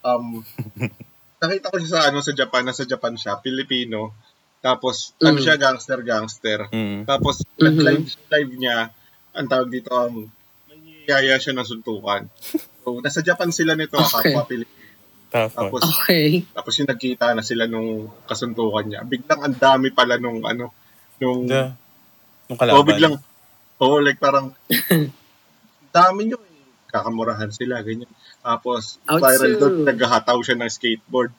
Um, 0.02 0.46
nakita 1.40 1.70
ko 1.70 1.78
siya 1.78 1.92
sa, 1.92 2.02
ano, 2.08 2.22
sa 2.22 2.34
Japan. 2.34 2.62
Nasa 2.64 2.86
Japan 2.86 3.14
siya. 3.14 3.38
Pilipino. 3.40 4.14
Tapos, 4.66 5.14
ano 5.22 5.38
Mm. 5.38 5.44
siya, 5.46 5.56
gangster-gangster. 5.56 6.60
Mm. 6.74 7.06
Tapos, 7.06 7.46
Mhm. 7.46 7.62
nag-live 7.62 8.06
live 8.34 8.54
niya. 8.58 8.90
Ang 9.38 9.46
tawag 9.46 9.70
dito, 9.70 9.94
um, 9.94 10.26
nangyayaya 10.66 11.38
siya 11.38 11.54
ng 11.54 11.68
suntukan. 11.68 12.26
So, 12.82 13.02
nasa 13.02 13.22
Japan 13.22 13.50
sila 13.50 13.74
nito, 13.74 13.98
Okay. 13.98 14.30
kapwa 14.30 14.46
Pilipino. 14.46 14.74
Tapos, 15.30 15.54
Tapos, 15.58 15.82
Okay. 16.02 16.46
tapos 16.48 16.74
yung 16.78 16.90
nagkita 16.90 17.34
na 17.34 17.42
sila 17.42 17.66
nung 17.66 18.08
kasuntukan 18.26 18.86
niya. 18.86 19.02
Biglang 19.02 19.42
ang 19.42 19.58
dami 19.58 19.90
pala 19.90 20.18
nung 20.18 20.42
ano, 20.42 20.70
nung, 21.18 21.46
the, 21.46 21.74
nung 22.46 22.54
oh, 22.54 22.62
kalaban. 22.62 22.86
biglang, 22.86 23.16
oh, 23.82 23.98
like 23.98 24.18
parang, 24.18 24.54
dami 25.98 26.30
nyo 26.30 26.38
eh. 26.40 26.54
Kakamurahan 26.88 27.52
sila, 27.52 27.82
ganyan. 27.82 28.08
Tapos, 28.40 29.02
Ouch, 29.10 29.20
viral 29.20 29.54
doon, 29.58 29.76
naghahataw 29.84 30.38
siya 30.40 30.56
ng 30.56 30.70
skateboard. 30.72 31.34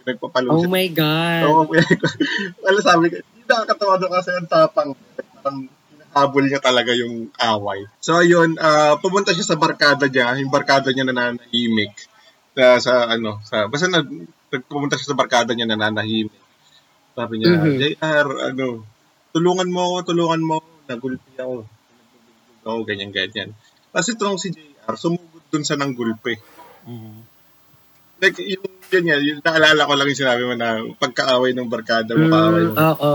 Nagpapalo 0.00 0.48
Oh 0.56 0.66
my 0.66 0.88
God. 0.90 1.44
Oo, 1.46 1.62
wala 2.64 2.80
sabi 2.88 3.12
ko, 3.12 3.16
nakakatawa 3.44 4.00
doon 4.00 4.12
kasi 4.16 4.30
ang 4.32 4.48
tapang. 4.48 4.90
Parang 5.42 5.68
hinahabol 5.68 6.44
niya 6.44 6.60
talaga 6.60 6.92
yung 6.96 7.28
away. 7.40 7.88
So 8.00 8.16
ayun, 8.20 8.56
ah, 8.60 8.96
pumunta 9.00 9.32
siya 9.32 9.54
sa 9.54 9.60
barkada 9.60 10.08
niya, 10.08 10.36
yung 10.40 10.52
barkada 10.52 10.92
niya 10.92 11.08
nananahimik. 11.08 11.92
Sa, 12.52 12.64
sa 12.84 12.92
ano, 13.08 13.40
sa, 13.48 13.68
basta 13.68 13.88
nag, 13.88 14.08
nagpumunta 14.52 15.00
siya 15.00 15.12
sa 15.12 15.18
barkada 15.18 15.56
niya 15.56 15.68
nananahimik. 15.68 16.36
Sabi 17.12 17.34
niya, 17.40 17.60
Mhm. 17.60 17.76
JR, 17.80 18.28
ano, 18.52 18.84
tulungan 19.32 19.68
mo 19.68 19.80
ako, 20.00 20.12
tulungan 20.12 20.42
mo 20.44 20.60
ako, 20.60 20.68
nagulpi 20.88 21.32
ako. 21.36 21.56
Nagbubulog 21.64 22.64
ako, 22.64 22.78
ganyan, 22.88 23.10
ganyan. 23.12 23.50
Kasi 23.92 24.16
itong 24.16 24.40
si 24.40 24.52
JR, 24.52 24.96
sumugod 24.96 25.44
dun 25.52 25.64
sa 25.64 25.76
ng 25.76 25.92
gulpi. 25.92 26.36
Mhm. 26.88 27.20
Like, 28.20 28.38
yung 28.40 28.71
ganyan, 28.92 29.20
yung 29.24 29.40
naalala 29.40 29.88
ko 29.88 29.92
lang 29.96 30.06
yung 30.12 30.20
sinabi 30.20 30.42
mo 30.44 30.52
na 30.52 30.68
pagkaaway 31.00 31.56
ng 31.56 31.68
barkada 31.72 32.12
mo, 32.12 32.28
kaaway 32.28 32.64
Mm, 32.68 32.72
mo. 32.72 32.76
oo. 32.76 33.12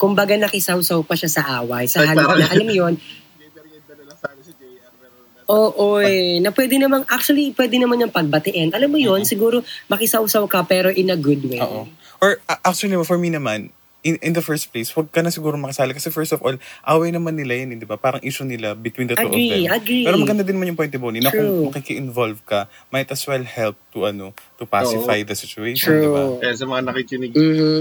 Kumbaga 0.00 0.32
nakisawsaw 0.34 1.04
pa 1.04 1.12
siya 1.12 1.28
sa 1.28 1.42
away. 1.60 1.84
Sa 1.84 2.00
halip 2.00 2.24
na, 2.24 2.48
alam 2.48 2.64
mo 2.64 2.72
yun, 2.72 2.94
oo 5.50 5.98
eh, 5.98 6.38
na 6.38 6.54
pwede 6.54 6.78
namang, 6.78 7.04
actually, 7.10 7.50
pwede 7.52 7.76
naman 7.76 8.00
yung 8.00 8.14
pagbatiin. 8.14 8.70
Alam 8.72 8.96
mo 8.96 8.98
yun, 9.02 9.26
siguro 9.26 9.60
makisawsaw 9.90 10.46
ka 10.46 10.62
pero 10.64 10.88
in 10.88 11.10
a 11.10 11.18
good 11.18 11.42
way. 11.44 11.60
Oo. 11.60 11.84
Or 12.20 12.38
uh, 12.46 12.60
actually, 12.62 12.96
for 13.02 13.18
me 13.18 13.28
naman, 13.28 13.74
in, 14.02 14.16
in 14.20 14.32
the 14.32 14.40
first 14.40 14.72
place, 14.72 14.88
huwag 14.90 15.12
ka 15.12 15.20
na 15.20 15.28
siguro 15.28 15.60
makasali. 15.60 15.92
Kasi 15.92 16.08
first 16.08 16.32
of 16.32 16.40
all, 16.40 16.56
away 16.84 17.12
naman 17.12 17.36
nila 17.36 17.52
yun, 17.60 17.76
eh, 17.76 17.78
di 17.78 17.84
ba? 17.84 18.00
Parang 18.00 18.20
issue 18.24 18.44
nila 18.44 18.72
between 18.72 19.08
the 19.08 19.16
two 19.16 19.28
Agree, 19.28 19.66
of 19.66 19.68
them. 19.68 19.76
agree. 19.76 20.04
Pero 20.08 20.16
maganda 20.16 20.42
din 20.42 20.56
naman 20.56 20.72
yung 20.72 20.78
point 20.80 20.92
ni 20.92 21.00
Bonnie 21.00 21.20
na 21.20 21.30
kung 21.30 21.68
makiki-involve 21.68 22.40
ka, 22.44 22.64
might 22.88 23.08
as 23.08 23.22
well 23.28 23.42
help 23.42 23.76
to 23.92 24.08
ano 24.08 24.32
to 24.56 24.64
pacify 24.64 25.20
the 25.20 25.36
situation, 25.36 26.00
di 26.00 26.08
ba? 26.08 26.24
Kaya 26.40 26.54
sa 26.56 26.64
mga 26.64 26.82
nakikinig, 26.88 27.32
Mhm. 27.32 27.80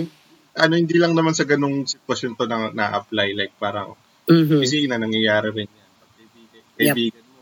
ano, 0.60 0.74
hindi 0.76 0.96
lang 1.00 1.16
naman 1.16 1.32
sa 1.32 1.48
ganung 1.48 1.88
sitwasyon 1.88 2.36
to 2.36 2.44
na, 2.46 2.68
na-apply. 2.70 3.32
Like, 3.32 3.56
parang, 3.56 3.96
Mhm. 4.28 4.60
kasi 4.60 4.86
na 4.86 5.00
nangyayari 5.00 5.50
rin 5.50 5.68
yan. 5.68 5.88
Kaibigan, 6.20 6.64
kaibigan 6.76 7.26
mo, 7.32 7.42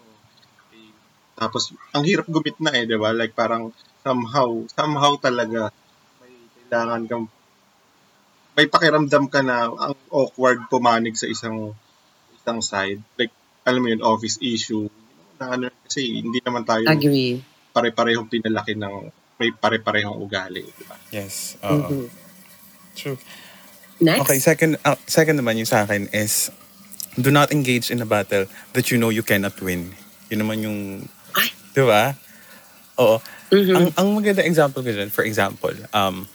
eh, 0.69 0.93
tapos, 1.33 1.63
ang 1.91 2.05
hirap 2.05 2.29
gumit 2.29 2.57
na 2.61 2.73
eh, 2.73 2.85
di 2.85 2.93
ba? 2.93 3.09
Like, 3.09 3.33
parang, 3.33 3.73
somehow, 4.05 4.65
somehow 4.69 5.17
talaga, 5.17 5.73
may 6.21 6.33
kailangan 6.61 7.01
kang, 7.09 7.25
may 8.57 8.65
pakiramdam 8.65 9.29
ka 9.29 9.45
na 9.45 9.69
ang 9.69 9.93
awkward 10.09 10.65
pumanig 10.65 11.13
sa 11.13 11.29
isang 11.29 11.77
isang 12.41 12.59
side. 12.65 13.05
Like, 13.13 13.29
alam 13.61 13.85
mo 13.85 13.87
yun, 13.93 14.01
office 14.01 14.41
issue. 14.41 14.89
Na 15.37 15.53
ano, 15.53 15.69
kasi 15.85 16.25
hindi 16.25 16.41
naman 16.41 16.65
tayo 16.65 16.81
Agree. 16.89 17.37
pare-parehong 17.69 18.25
pinalaki 18.25 18.73
ng 18.73 19.13
may 19.37 19.53
pare-parehong 19.53 20.17
ugali, 20.17 20.65
di 20.65 20.85
ba? 20.89 20.97
Yes. 21.13 21.61
Oo. 21.61 21.85
Mhm. 21.85 22.09
True. 22.97 23.17
Next. 24.01 24.25
Okay, 24.25 24.37
second 24.41 24.81
uh, 24.81 24.97
second 25.05 25.37
naman 25.37 25.61
yung 25.61 25.69
sa 25.69 25.85
akin 25.85 26.09
is 26.09 26.49
do 27.17 27.29
not 27.29 27.53
engage 27.53 27.93
in 27.93 28.01
a 28.01 28.09
battle 28.09 28.49
that 28.73 28.89
you 28.89 28.97
know 28.97 29.13
you 29.13 29.21
cannot 29.21 29.53
win. 29.61 29.93
Yun 30.33 30.41
naman 30.41 30.57
yung 30.65 30.77
Ay. 31.37 31.49
'di 31.73 31.85
ba? 31.85 32.17
Oo. 32.97 33.21
Mhm. 33.53 33.73
Ang 33.73 33.85
ang 33.93 34.07
maganda 34.17 34.41
example 34.41 34.81
ko 34.81 34.89
dyan, 34.89 35.13
for 35.13 35.25
example, 35.25 35.73
um 35.93 36.25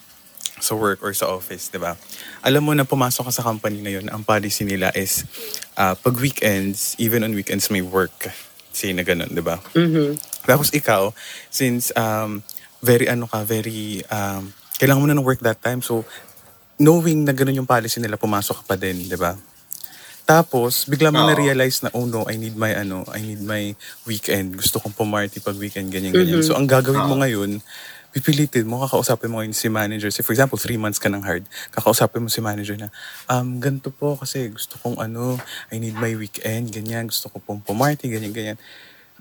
sa 0.62 0.78
work 0.78 1.02
or 1.02 1.10
sa 1.10 1.26
office, 1.26 1.74
'di 1.74 1.82
ba? 1.82 1.98
Alam 2.46 2.70
mo 2.70 2.72
na 2.78 2.86
pumasok 2.86 3.26
ka 3.26 3.32
sa 3.34 3.42
company 3.42 3.82
na 3.82 3.90
yun, 3.98 4.06
ang 4.06 4.22
policy 4.22 4.62
nila 4.62 4.94
is 4.94 5.26
uh, 5.74 5.98
pag 5.98 6.14
weekends, 6.22 6.94
even 7.02 7.26
on 7.26 7.34
weekends 7.34 7.66
may 7.66 7.82
work. 7.82 8.30
Say 8.70 8.94
na 8.94 9.02
ganun, 9.02 9.34
'di 9.34 9.42
ba? 9.42 9.58
Mhm. 9.74 10.14
Tapos 10.46 10.70
ikaw, 10.70 11.10
since 11.50 11.90
um, 11.98 12.46
very 12.82 13.06
ano 13.06 13.30
ka, 13.30 13.46
very, 13.46 14.02
um, 14.10 14.50
kailangan 14.76 15.00
mo 15.00 15.06
na 15.06 15.16
ng 15.16 15.26
work 15.26 15.38
that 15.46 15.62
time. 15.62 15.78
So, 15.80 16.02
knowing 16.82 17.22
na 17.22 17.30
ganun 17.30 17.62
yung 17.62 17.70
policy 17.70 18.02
nila, 18.02 18.18
pumasok 18.18 18.66
ka 18.66 18.74
pa 18.74 18.76
din, 18.76 19.06
di 19.06 19.14
ba? 19.14 19.38
Tapos, 20.26 20.86
bigla 20.90 21.14
mo 21.14 21.22
Oo. 21.22 21.30
na-realize 21.30 21.86
na, 21.86 21.94
oh 21.94 22.06
no, 22.06 22.26
I 22.26 22.34
need 22.34 22.58
my, 22.58 22.74
ano, 22.74 23.06
I 23.10 23.22
need 23.22 23.42
my 23.42 23.74
weekend. 24.02 24.58
Gusto 24.58 24.82
kong 24.82 24.94
pumarty 24.94 25.38
pag 25.38 25.54
weekend, 25.54 25.94
ganyan, 25.94 26.10
ganyan. 26.10 26.42
So, 26.42 26.58
ang 26.58 26.66
gagawin 26.66 27.06
mo 27.06 27.14
Oo. 27.14 27.22
ngayon, 27.22 27.62
pipilitin 28.12 28.68
mo, 28.68 28.84
kakausapin 28.84 29.32
mo 29.32 29.40
ngayon 29.40 29.56
si 29.56 29.72
manager. 29.72 30.12
Say, 30.12 30.22
for 30.22 30.36
example, 30.36 30.60
three 30.60 30.76
months 30.76 31.00
ka 31.00 31.08
ng 31.08 31.24
hard. 31.24 31.48
Kakausapin 31.72 32.22
mo 32.22 32.28
si 32.28 32.44
manager 32.44 32.76
na, 32.76 32.92
um, 33.32 33.58
ganito 33.58 33.88
po 33.88 34.20
kasi 34.20 34.52
gusto 34.52 34.76
kong 34.78 35.00
ano, 35.00 35.40
I 35.72 35.80
need 35.80 35.96
my 35.96 36.12
weekend, 36.14 36.70
ganyan. 36.70 37.08
Gusto 37.08 37.32
ko 37.32 37.40
pong 37.40 37.64
pumarty, 37.64 38.12
ganyan, 38.12 38.36
ganyan 38.36 38.60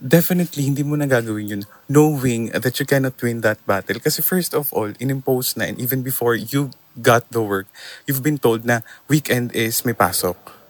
definitely 0.01 0.65
hindi 0.65 0.81
mo 0.81 0.97
na 0.97 1.05
gagawin 1.05 1.45
yun 1.45 1.63
knowing 1.85 2.49
that 2.57 2.73
you 2.81 2.89
cannot 2.89 3.13
win 3.21 3.45
that 3.45 3.61
battle. 3.69 4.01
Kasi 4.01 4.25
first 4.25 4.57
of 4.57 4.73
all, 4.73 4.89
in-impose 4.97 5.53
na 5.53 5.69
and 5.69 5.77
even 5.77 6.01
before 6.01 6.33
you 6.33 6.73
got 6.97 7.29
the 7.29 7.39
work, 7.39 7.69
you've 8.09 8.25
been 8.25 8.41
told 8.41 8.65
na 8.65 8.81
weekend 9.05 9.53
is 9.53 9.85
may 9.85 9.93
pasok. 9.93 10.60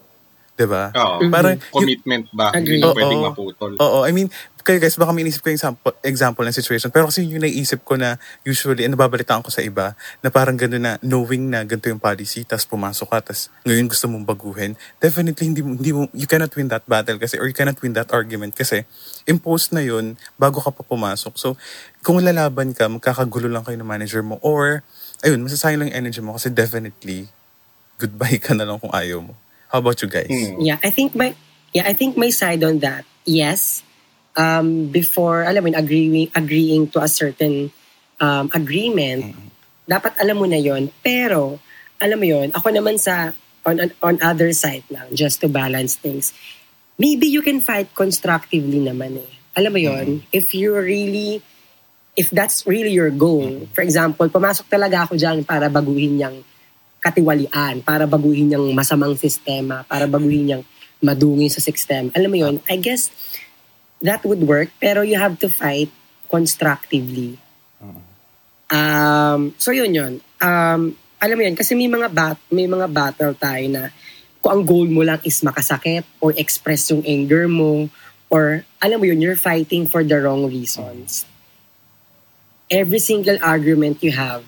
'Di 0.61 0.69
ba? 0.69 0.93
Parang 1.33 1.57
you- 1.57 1.73
Commitment 1.73 2.25
ba? 2.29 2.53
Agree. 2.53 2.77
Hindi 2.77 2.85
Oo. 2.85 2.93
pwedeng 2.93 3.21
maputol. 3.25 3.71
Oo, 3.81 4.05
I 4.05 4.13
mean, 4.13 4.29
kayo 4.61 4.77
guys, 4.77 4.93
baka 4.93 5.09
may 5.09 5.25
inisip 5.25 5.41
ko 5.41 5.49
yung 5.49 5.57
example, 5.57 5.93
example 6.05 6.43
ng 6.45 6.53
situation. 6.53 6.93
Pero 6.93 7.09
kasi 7.09 7.25
yung 7.25 7.41
naisip 7.41 7.81
ko 7.81 7.97
na 7.97 8.21
usually, 8.45 8.85
and 8.85 8.93
nababalitaan 8.93 9.41
ko 9.41 9.49
sa 9.49 9.65
iba, 9.65 9.97
na 10.21 10.29
parang 10.29 10.53
gano'n 10.53 10.77
na, 10.77 10.93
knowing 11.01 11.49
na 11.49 11.65
ganito 11.65 11.89
yung 11.89 11.97
policy, 11.97 12.45
tas 12.45 12.61
pumasok 12.69 13.09
ka, 13.09 13.33
tas 13.33 13.49
ngayon 13.65 13.89
gusto 13.89 14.05
mong 14.05 14.21
baguhin, 14.21 14.77
definitely 15.01 15.49
hindi 15.49 15.65
mo, 15.65 15.73
hindi 15.73 15.91
mo, 15.91 16.05
you 16.13 16.29
cannot 16.29 16.53
win 16.53 16.69
that 16.69 16.85
battle 16.85 17.17
kasi, 17.17 17.41
or 17.41 17.49
you 17.49 17.57
cannot 17.57 17.73
win 17.81 17.97
that 17.97 18.13
argument 18.13 18.53
kasi, 18.53 18.85
imposed 19.25 19.73
na 19.73 19.81
yun 19.81 20.13
bago 20.37 20.61
ka 20.61 20.69
pa 20.69 20.85
pumasok. 20.85 21.33
So, 21.41 21.57
kung 22.05 22.21
lalaban 22.21 22.77
ka, 22.77 22.85
magkakagulo 22.85 23.49
lang 23.49 23.65
kayo 23.65 23.81
ng 23.81 23.89
manager 23.89 24.21
mo, 24.21 24.37
or, 24.45 24.85
ayun, 25.25 25.41
masasayang 25.41 25.89
lang 25.89 25.91
energy 25.93 26.21
mo 26.21 26.37
kasi 26.37 26.53
definitely, 26.53 27.25
goodbye 27.97 28.37
ka 28.45 28.53
na 28.53 28.69
lang 28.69 28.77
kung 28.77 28.93
ayaw 28.93 29.25
mo. 29.25 29.33
How 29.71 29.79
about 29.79 30.03
you 30.03 30.11
guys? 30.11 30.27
Hmm. 30.27 30.59
Yeah, 30.59 30.77
I 30.83 30.91
think 30.91 31.15
my 31.15 31.31
yeah, 31.71 31.87
I 31.87 31.95
think 31.95 32.19
my 32.19 32.27
side 32.29 32.59
on 32.67 32.83
that. 32.83 33.07
Yes. 33.23 33.87
Um 34.35 34.91
before 34.91 35.47
alam 35.47 35.63
mo 35.63 35.71
agreeing 35.71 36.27
agreeing 36.35 36.91
to 36.91 36.99
a 36.99 37.07
certain 37.07 37.71
um 38.19 38.51
agreement, 38.51 39.31
dapat 39.87 40.19
alam 40.19 40.35
mo 40.35 40.45
na 40.45 40.59
'yon. 40.59 40.91
Pero 40.99 41.63
alam 42.03 42.19
mo 42.19 42.27
'yon, 42.27 42.51
ako 42.51 42.67
naman 42.75 42.99
sa 42.99 43.31
on, 43.63 43.79
on 43.79 43.89
on 44.03 44.15
other 44.19 44.51
side 44.51 44.83
lang 44.91 45.07
just 45.15 45.39
to 45.39 45.47
balance 45.47 45.95
things. 45.95 46.35
Maybe 46.99 47.31
you 47.31 47.39
can 47.39 47.63
fight 47.63 47.95
constructively 47.95 48.83
naman 48.83 49.23
eh. 49.23 49.31
Alam 49.55 49.71
mo 49.71 49.79
'yon, 49.79 50.27
if 50.35 50.51
you 50.51 50.75
really 50.75 51.39
if 52.19 52.27
that's 52.27 52.67
really 52.67 52.91
your 52.91 53.11
goal. 53.11 53.67
For 53.71 53.87
example, 53.87 54.27
pumasok 54.27 54.67
talaga 54.67 55.07
ako 55.07 55.15
diyan 55.15 55.47
para 55.47 55.71
baguhin 55.71 56.19
yung 56.19 56.43
katiwalian, 57.01 57.81
para 57.81 58.05
baguhin 58.05 58.53
yung 58.53 58.71
masamang 58.77 59.17
sistema, 59.17 59.81
para 59.89 60.05
baguhin 60.05 60.55
yung 60.57 60.63
madungin 61.01 61.49
sa 61.49 61.57
sistema. 61.57 62.13
Alam 62.13 62.29
mo 62.29 62.37
yun, 62.37 62.55
I 62.69 62.77
guess 62.77 63.09
that 64.05 64.21
would 64.21 64.45
work, 64.45 64.69
pero 64.77 65.01
you 65.01 65.17
have 65.17 65.41
to 65.41 65.49
fight 65.49 65.89
constructively. 66.29 67.41
Um, 68.71 69.57
so 69.57 69.73
yun 69.73 69.91
yun. 69.91 70.13
Um, 70.39 70.95
alam 71.17 71.35
mo 71.35 71.43
yun, 71.43 71.57
kasi 71.57 71.73
may 71.73 71.89
mga, 71.89 72.07
bat- 72.13 72.47
may 72.53 72.69
mga 72.69 72.87
battle 72.87 73.33
tayo 73.33 73.65
na 73.67 73.89
kung 74.39 74.61
ang 74.61 74.63
goal 74.63 74.87
mo 74.89 75.01
lang 75.01 75.19
is 75.25 75.41
makasakit 75.41 76.05
or 76.21 76.33
express 76.37 76.89
yung 76.93 77.01
anger 77.05 77.49
mo 77.49 77.89
or 78.29 78.63
alam 78.79 79.01
mo 79.01 79.05
yun, 79.09 79.19
you're 79.19 79.37
fighting 79.37 79.89
for 79.89 80.05
the 80.05 80.17
wrong 80.17 80.47
reasons. 80.47 81.25
Every 82.71 83.03
single 83.03 83.37
argument 83.43 83.99
you 83.99 84.15
have 84.15 84.47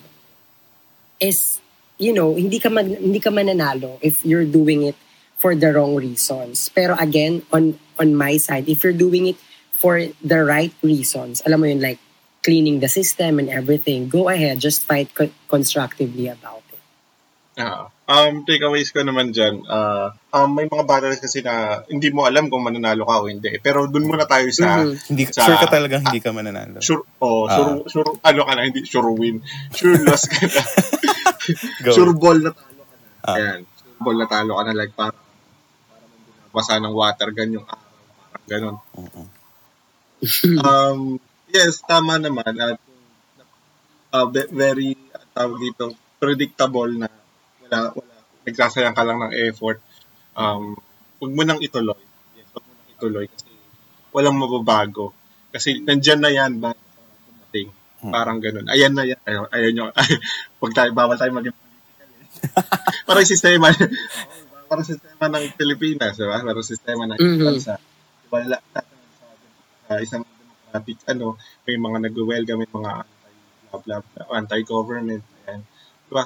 is 1.19 1.59
you 1.97 2.13
know, 2.13 2.33
hindi 2.35 2.59
ka 2.59 2.69
mag, 2.69 2.87
hindi 2.87 3.19
ka 3.19 3.29
mananalo 3.29 3.97
if 4.01 4.25
you're 4.25 4.45
doing 4.47 4.83
it 4.83 4.95
for 5.37 5.55
the 5.55 5.71
wrong 5.73 5.95
reasons. 5.95 6.71
Pero 6.73 6.95
again, 6.97 7.43
on 7.51 7.75
on 7.99 8.15
my 8.15 8.37
side, 8.37 8.67
if 8.67 8.83
you're 8.83 8.95
doing 8.95 9.27
it 9.27 9.37
for 9.75 9.99
the 10.23 10.39
right 10.43 10.73
reasons, 10.81 11.43
alam 11.45 11.59
mo 11.59 11.67
yun, 11.67 11.83
like 11.83 11.99
cleaning 12.43 12.79
the 12.79 12.87
system 12.91 13.39
and 13.39 13.47
everything, 13.47 14.07
go 14.07 14.27
ahead, 14.27 14.59
just 14.59 14.83
fight 14.83 15.07
co- 15.15 15.31
constructively 15.47 16.27
about 16.27 16.63
it. 16.71 16.81
Ah. 17.55 17.87
Um, 18.03 18.43
takeaways 18.43 18.91
ko 18.91 18.99
naman 18.99 19.31
dyan, 19.31 19.63
ah, 19.63 20.11
um, 20.35 20.51
may 20.51 20.67
mga 20.67 20.83
battles 20.83 21.23
kasi 21.23 21.39
na 21.39 21.87
hindi 21.87 22.11
mo 22.11 22.27
alam 22.27 22.51
kung 22.51 22.59
mananalo 22.59 23.07
ka 23.07 23.23
o 23.23 23.31
hindi. 23.31 23.47
Pero 23.63 23.87
dun 23.87 24.03
muna 24.03 24.27
tayo 24.27 24.43
sa, 24.51 24.83
Mhm. 24.83 25.07
Hindi, 25.07 25.23
Sa- 25.31 25.47
sure 25.47 25.55
ka 25.55 25.67
talagang 25.71 26.03
hindi 26.03 26.19
ka 26.19 26.35
mananalo. 26.35 26.83
sure, 26.83 27.07
oh, 27.23 27.47
Ah. 27.47 27.55
sure, 27.55 27.79
sure, 27.87 28.11
ano 28.19 28.41
ka 28.43 28.53
na, 28.59 28.67
hindi, 28.67 28.83
sure 28.83 29.07
win. 29.15 29.39
Sure 29.71 29.95
loss 30.03 30.27
ka 30.27 30.35
na. 30.43 30.61
Go. 31.83 31.91
sure 31.91 32.13
ball 32.15 32.39
na 32.39 32.51
talo 32.55 32.81
ka 32.83 32.95
na. 32.95 33.07
Ah. 33.23 33.35
Ayan. 33.35 33.59
Sure 33.65 33.99
ball 33.99 34.17
na 34.19 34.27
talo 34.27 34.51
ka 34.57 34.63
na, 34.63 34.73
like, 34.75 34.93
parang, 34.95 35.23
parang 35.89 36.51
basa 36.53 36.79
ng 36.79 36.95
water 36.95 37.29
gun 37.35 37.55
yung 37.59 37.67
araw. 37.67 37.91
Parang. 38.47 38.77
Oo. 38.99 39.21
um, 40.63 40.99
yes, 41.51 41.83
tama 41.83 42.15
naman. 42.19 42.53
At 42.55 42.79
uh, 44.13 44.27
ve- 44.29 44.51
very, 44.53 44.95
uh, 45.11 45.25
tawag 45.33 45.59
dito, 45.59 45.91
predictable 46.21 46.91
na 46.95 47.09
wala, 47.67 47.91
wala, 47.91 48.15
nagsasayang 48.47 48.95
ka 48.95 49.03
lang 49.03 49.19
ng 49.19 49.33
effort. 49.49 49.83
Um, 50.37 50.77
huwag 51.19 51.33
mo 51.33 51.41
nang 51.43 51.59
ituloy. 51.59 51.99
Yes, 52.37 52.47
huwag 52.55 52.63
mo 52.63 52.71
nang 52.71 52.89
ituloy 52.93 53.25
kasi 53.27 53.51
walang 54.13 54.37
mababago. 54.39 55.11
Kasi 55.51 55.81
nandyan 55.83 56.21
na 56.21 56.31
yan 56.31 56.61
bago 56.61 56.79
dumating. 58.03 58.13
Parang 58.13 58.37
ganun. 58.37 58.65
Ayan 58.67 58.91
na 58.91 59.03
yan. 59.03 59.19
Ayaw, 59.23 59.43
ayaw 59.47 59.69
nyo. 59.71 59.85
Huwag 60.59 60.73
tayo, 60.75 60.89
bawal 60.91 61.15
tayo 61.15 61.31
maging 61.31 61.55
political. 61.55 62.09
Eh. 62.11 62.27
parang 63.07 63.25
sistema. 63.25 63.67
parang 64.69 64.85
sistema 64.85 65.25
ng 65.31 65.45
Pilipinas. 65.55 66.13
Diba? 66.13 66.37
Parang 66.37 66.65
sistema 66.65 67.03
ng 67.07 67.17
Mhm. 67.17 67.39
bansa. 67.39 67.73
Wala, 68.27 68.57
sa, 68.73 68.79
sa 69.85 69.93
isang 69.97 70.23
democratic, 70.25 70.97
ano, 71.07 71.37
may 71.63 71.77
mga 71.77 71.97
nag-welcome, 72.03 72.59
may 72.59 72.71
mga 72.71 72.91
anti, 73.71 73.81
blah, 73.85 74.01
anti-government. 74.33 75.23
Ayan. 75.45 75.61
Diba? 76.05 76.23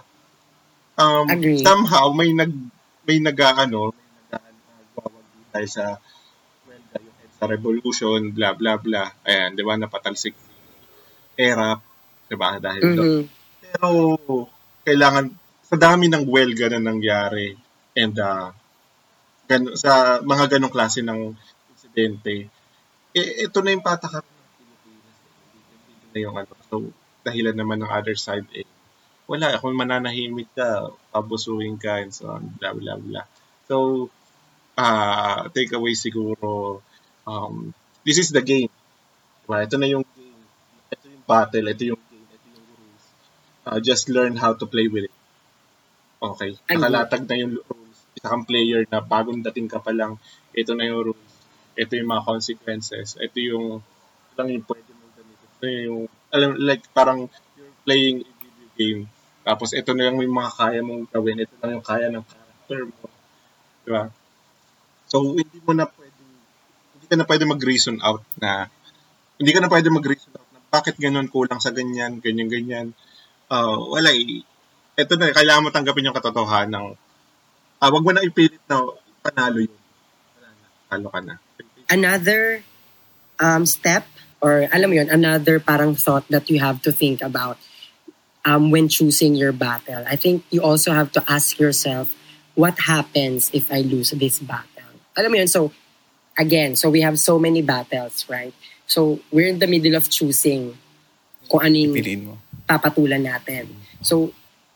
Um, 0.97 1.27
Agree. 1.29 1.61
somehow, 1.61 2.09
may 2.09 2.33
nag, 2.33 2.49
may 3.05 3.19
nag, 3.19 3.37
ano, 3.37 3.91
may 3.91 4.33
nag, 4.33 4.45
nagwawagi 4.95 5.43
tayo 5.51 5.67
sa, 5.67 5.83
well, 6.65 6.81
yung 6.97 7.35
sa 7.37 7.45
revolution, 7.45 8.33
blah, 8.33 8.55
blah, 8.55 8.79
blah. 8.79 9.13
Ayan, 9.21 9.53
di 9.53 9.61
ba, 9.61 9.77
napatalsik 9.77 10.33
si 11.37 11.45
ERAP, 11.45 11.79
di 12.25 12.35
ba, 12.35 12.57
dahil 12.57 12.81
doon. 12.97 13.05
Mhm. 13.05 13.23
Pero, 13.61 13.89
kailangan, 14.81 15.25
sa 15.61 15.77
dami 15.77 16.09
ng 16.09 16.25
welga 16.25 16.73
na 16.73 16.81
nangyari, 16.81 17.53
and, 17.93 18.17
uh, 18.17 18.49
gan- 19.45 19.77
sa 19.77 20.17
mga 20.25 20.57
ganong 20.57 20.73
klase 20.73 21.05
ng 21.05 21.37
insidente, 21.69 22.49
eh, 23.13 23.45
ito 23.45 23.61
na 23.61 23.69
yung 23.77 23.85
patakaran 23.85 24.25
ng 24.25 24.49
Pilipinas. 24.57 25.17
Ito 25.93 26.05
na 26.09 26.17
yung 26.17 26.35
ano. 26.41 26.53
So, 26.73 26.75
dahilan 27.21 27.53
naman 27.53 27.85
ng 27.85 27.91
other 27.91 28.17
side, 28.17 28.49
eh, 28.57 28.65
wala, 29.27 29.59
kung 29.59 29.75
mananahimik 29.75 30.49
ka, 30.55 30.89
pabusuhin 31.13 31.77
ka, 31.77 32.01
and 32.01 32.15
so 32.15 32.31
on, 32.31 32.47
blah, 32.57 32.73
blah, 32.73 32.97
blah. 32.97 33.27
So, 33.67 34.07
uh, 34.79 35.51
takeaway 35.51 35.99
siguro, 35.99 36.79
um, 37.27 37.75
this 38.07 38.15
is 38.15 38.31
the 38.31 38.39
game. 38.39 38.71
Diba? 39.43 39.67
Ito 39.67 39.75
na 39.75 39.91
yung 39.91 40.06
battle. 41.27 41.67
Ito 41.67 41.83
yung 41.93 42.01
game. 42.07 42.25
Ito 42.31 42.47
yung 42.55 42.67
rules. 42.71 43.05
Uh, 43.67 43.79
just 43.83 44.07
learn 44.07 44.39
how 44.39 44.55
to 44.55 44.65
play 44.65 44.87
with 44.87 45.11
it. 45.11 45.15
Okay. 46.17 46.55
Ay, 46.65 46.79
Nakalatag 46.79 47.27
na 47.27 47.35
yung 47.35 47.59
rules. 47.59 47.97
Isa 48.17 48.31
kang 48.31 48.47
player 48.47 48.87
na 48.89 49.03
bagong 49.03 49.43
dating 49.45 49.69
ka 49.69 49.83
pa 49.83 49.91
lang. 49.93 50.17
Ito 50.55 50.73
na 50.73 50.87
yung 50.87 51.13
rules. 51.13 51.33
Ito 51.77 51.93
yung 51.93 52.09
mga 52.09 52.23
consequences. 52.25 53.19
Ito 53.19 53.37
yung 53.37 53.85
lang 54.37 54.49
yung 54.53 54.65
pwede 54.65 54.89
mo 54.93 55.05
ganito. 55.13 55.43
Ito 55.57 55.65
yung 55.65 56.01
alam 56.33 56.49
like 56.61 56.85
parang 56.93 57.29
you're 57.57 57.75
playing 57.85 58.25
a 58.25 58.31
video 58.41 58.69
game. 58.77 59.01
Tapos 59.45 59.73
ito 59.73 59.93
na 59.93 60.09
lang 60.09 60.17
yung 60.17 60.33
mga 60.33 60.51
kaya 60.57 60.79
mong 60.81 61.09
gawin. 61.13 61.43
Ito 61.45 61.53
lang 61.61 61.71
yung 61.77 61.85
kaya 61.85 62.07
ng 62.09 62.25
character 62.25 62.79
mo. 62.89 63.05
Diba? 63.85 64.03
So, 65.07 65.23
hindi 65.23 65.59
mo 65.63 65.71
na 65.71 65.87
pwede 65.87 66.21
hindi 66.97 67.05
ka 67.07 67.15
na 67.15 67.25
pwede 67.29 67.43
mag-reason 67.47 67.95
out 68.03 68.25
na 68.35 68.67
hindi 69.39 69.51
ka 69.55 69.61
na 69.63 69.71
pwede 69.71 69.87
mag-reason 69.87 70.33
out 70.35 70.46
bakit 70.67 70.99
ganun 70.99 71.31
kulang 71.31 71.63
sa 71.63 71.71
ganyan, 71.71 72.19
ganyan, 72.19 72.49
ganyan. 72.51 72.87
Uh, 73.47 73.79
wala 73.87 74.11
eh. 74.11 74.43
Ito 74.97 75.13
na, 75.15 75.31
kailangan 75.31 75.63
mo 75.63 75.69
tanggapin 75.71 76.07
yung 76.09 76.17
katotohanan 76.17 76.73
ng 76.73 76.87
ah, 77.79 77.89
wag 77.93 78.03
mo 78.03 78.11
na 78.11 78.25
ipilit 78.25 78.59
na 78.67 78.83
panalo 79.21 79.61
yun. 79.63 79.81
Talo 80.89 81.07
ka 81.11 81.19
na. 81.21 81.37
Another 81.87 82.63
um, 83.39 83.63
step 83.63 84.03
or 84.41 84.67
alam 84.71 84.89
mo 84.89 84.95
yun, 84.97 85.09
another 85.09 85.59
parang 85.59 85.95
thought 85.95 86.27
that 86.29 86.49
you 86.49 86.59
have 86.59 86.81
to 86.83 86.91
think 86.91 87.21
about 87.21 87.57
um, 88.45 88.71
when 88.71 88.87
choosing 88.87 89.35
your 89.35 89.51
battle. 89.51 90.03
I 90.07 90.15
think 90.15 90.43
you 90.49 90.61
also 90.61 90.91
have 90.93 91.11
to 91.13 91.23
ask 91.27 91.59
yourself, 91.59 92.13
what 92.55 92.79
happens 92.87 93.51
if 93.53 93.71
I 93.71 93.81
lose 93.81 94.11
this 94.11 94.39
battle? 94.39 94.97
Alam 95.17 95.31
mo 95.31 95.37
yun, 95.37 95.49
so 95.49 95.71
again, 96.37 96.75
so 96.75 96.89
we 96.89 97.01
have 97.01 97.19
so 97.19 97.39
many 97.39 97.61
battles, 97.61 98.25
right? 98.29 98.53
So 98.87 99.19
we're 99.29 99.51
in 99.51 99.59
the 99.59 99.67
middle 99.67 99.93
of 99.99 100.07
choosing 100.07 100.73
kung 101.47 101.61
ano 101.63 101.75
yung 101.75 101.93
Piliin 101.95 102.21
mo. 102.27 102.33
papatulan 102.67 103.23
natin. 103.23 103.71
So, 104.03 104.31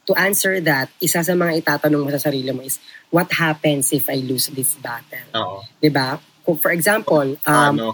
to 0.08 0.16
answer 0.16 0.60
that, 0.64 0.92
isa 1.00 1.22
sa 1.22 1.34
mga 1.36 1.62
itatanong 1.62 2.02
mo 2.04 2.10
sa 2.12 2.20
sarili 2.20 2.50
mo 2.52 2.64
is, 2.64 2.80
what 3.12 3.28
happens 3.32 3.92
if 3.92 4.08
I 4.08 4.24
lose 4.24 4.50
this 4.52 4.76
battle? 4.80 5.28
Oo. 5.36 5.58
'Di 5.80 5.92
ba? 5.92 6.18
Kung 6.42 6.58
for 6.58 6.74
example, 6.74 7.38
um, 7.46 7.76
ano? 7.76 7.88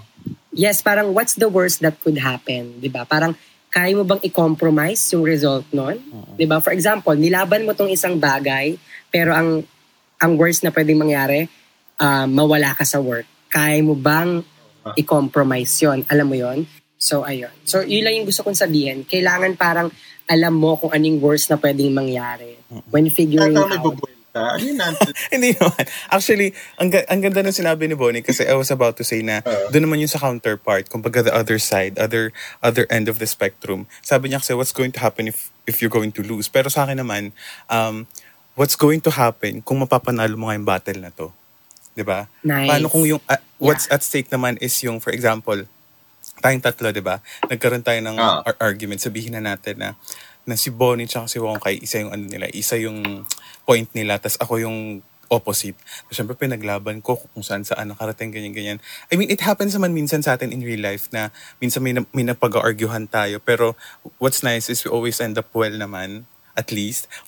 yes, 0.54 0.80
parang 0.80 1.12
what's 1.12 1.36
the 1.36 1.50
worst 1.50 1.82
that 1.84 1.98
could 2.00 2.18
happen? 2.22 2.80
'Di 2.80 2.88
ba? 2.88 3.04
Parang 3.04 3.36
kaya 3.68 3.94
mo 3.94 4.08
bang 4.08 4.24
i-compromise 4.24 5.02
yung 5.12 5.26
result 5.26 5.66
nun? 5.74 6.00
'Di 6.38 6.46
ba? 6.48 6.62
For 6.64 6.72
example, 6.72 7.18
nilaban 7.18 7.68
mo 7.68 7.76
tong 7.76 7.92
isang 7.92 8.16
bagay, 8.22 8.78
pero 9.12 9.36
ang 9.36 9.66
ang 10.18 10.32
worst 10.38 10.66
na 10.66 10.74
pwedeng 10.74 10.98
mangyari, 10.98 11.46
um, 12.00 12.28
mawala 12.32 12.74
ka 12.74 12.88
sa 12.88 12.98
work. 12.98 13.28
Kaya 13.52 13.84
mo 13.84 13.94
bang 13.94 14.42
i-compromise 14.96 15.74
yon 15.84 16.06
Alam 16.08 16.27
mo 16.29 16.38
yon 16.38 16.63
So, 16.98 17.22
ayun. 17.22 17.53
So, 17.62 17.86
yun 17.86 18.01
lang 18.06 18.17
yung 18.17 18.25
gusto 18.25 18.41
kong 18.41 18.58
sabihin. 18.58 19.06
Kailangan 19.06 19.53
parang 19.53 19.94
alam 20.27 20.53
mo 20.58 20.75
kung 20.75 20.91
anong 20.91 21.22
worst 21.22 21.48
na 21.53 21.62
pwedeng 21.62 21.94
mangyari 21.94 22.58
when 22.89 23.08
figuring 23.08 23.53
may 23.53 23.62
out. 23.63 23.72
Ano? 23.72 23.96
Hindi 25.34 25.58
naman. 25.58 25.84
Actually, 26.13 26.53
ang, 26.77 26.89
ga- 26.94 27.08
ang 27.10 27.22
ganda 27.22 27.41
ng 27.41 27.56
sinabi 27.56 27.89
ni 27.89 27.96
Bonnie 27.98 28.22
kasi 28.22 28.46
I 28.46 28.53
was 28.53 28.70
about 28.70 28.98
to 29.01 29.06
say 29.06 29.25
na 29.25 29.41
Oo. 29.41 29.74
doon 29.74 29.89
naman 29.89 30.01
yung 30.03 30.12
sa 30.12 30.22
counterpart, 30.22 30.89
kumbaga 30.89 31.25
the 31.25 31.34
other 31.34 31.58
side, 31.58 31.98
other 31.98 32.29
other 32.62 32.86
end 32.94 33.10
of 33.10 33.17
the 33.17 33.25
spectrum. 33.25 33.89
Sabi 34.06 34.29
niya 34.29 34.41
kasi 34.41 34.53
what's 34.53 34.75
going 34.75 34.94
to 34.94 35.01
happen 35.01 35.25
if 35.25 35.50
if 35.65 35.82
you're 35.82 35.94
going 35.94 36.13
to 36.13 36.22
lose. 36.22 36.46
Pero 36.51 36.70
sa 36.70 36.86
akin 36.86 37.01
naman, 37.01 37.34
um, 37.72 38.06
what's 38.53 38.77
going 38.77 39.01
to 39.01 39.12
happen 39.13 39.62
kung 39.65 39.82
mapapanalo 39.82 40.38
mo 40.38 40.50
nga 40.50 40.58
yung 40.58 40.67
battle 40.67 41.00
na 41.01 41.12
to? 41.13 41.34
'Di 41.98 42.06
ba? 42.06 42.30
Nice. 42.46 42.70
Paano 42.70 42.86
kung 42.88 43.04
yung 43.04 43.22
uh, 43.25 43.42
what's 43.58 43.89
at 43.89 44.06
stake 44.06 44.30
naman 44.30 44.62
is 44.62 44.77
yung 44.86 45.01
for 45.01 45.10
example, 45.10 45.58
tayong 46.38 46.62
tatlo, 46.62 46.94
'di 46.94 47.01
ba? 47.01 47.18
Nagkaroon 47.44 47.82
tayo 47.82 47.98
ng 48.00 48.16
Ah. 48.16 48.46
ar- 48.46 48.62
argument. 48.62 49.01
Sabihin 49.01 49.34
na 49.34 49.42
natin 49.42 49.82
na 49.82 49.89
na 50.46 50.54
si 50.54 50.70
Bonnie 50.70 51.10
tsaka 51.10 51.25
si 51.25 51.42
Wongkay, 51.42 51.82
isa 51.82 52.00
yung 52.00 52.13
ano 52.13 52.24
nila, 52.24 52.46
isa 52.54 52.77
yung 52.77 53.25
point 53.66 53.89
nila, 53.92 54.15
tas 54.15 54.38
ako 54.38 54.62
yung 54.62 55.02
opposite. 55.28 55.76
So, 56.08 56.15
syempre, 56.15 56.39
pinaglaban 56.39 57.04
ko 57.04 57.19
kung 57.19 57.43
saan 57.43 57.67
saan 57.67 57.91
nakarating, 57.91 58.32
ganyan, 58.32 58.56
ganyan. 58.56 58.80
I 59.12 59.19
mean, 59.19 59.28
it 59.28 59.43
happens 59.43 59.76
naman 59.76 59.91
minsan 59.91 60.24
sa 60.24 60.39
atin 60.39 60.56
in 60.56 60.63
real 60.63 60.80
life 60.80 61.12
na 61.12 61.36
minsan 61.60 61.84
may, 61.84 61.91
na- 61.91 62.08
may 62.15 62.24
napag-arguhan 62.24 63.12
tayo. 63.12 63.43
Pero 63.43 63.76
what's 64.24 64.39
nice 64.39 64.72
is 64.72 64.80
we 64.80 64.89
always 64.89 65.19
end 65.19 65.36
up 65.36 65.52
well 65.52 65.74
naman 65.74 66.24
at 66.56 66.72
least. 66.72 67.12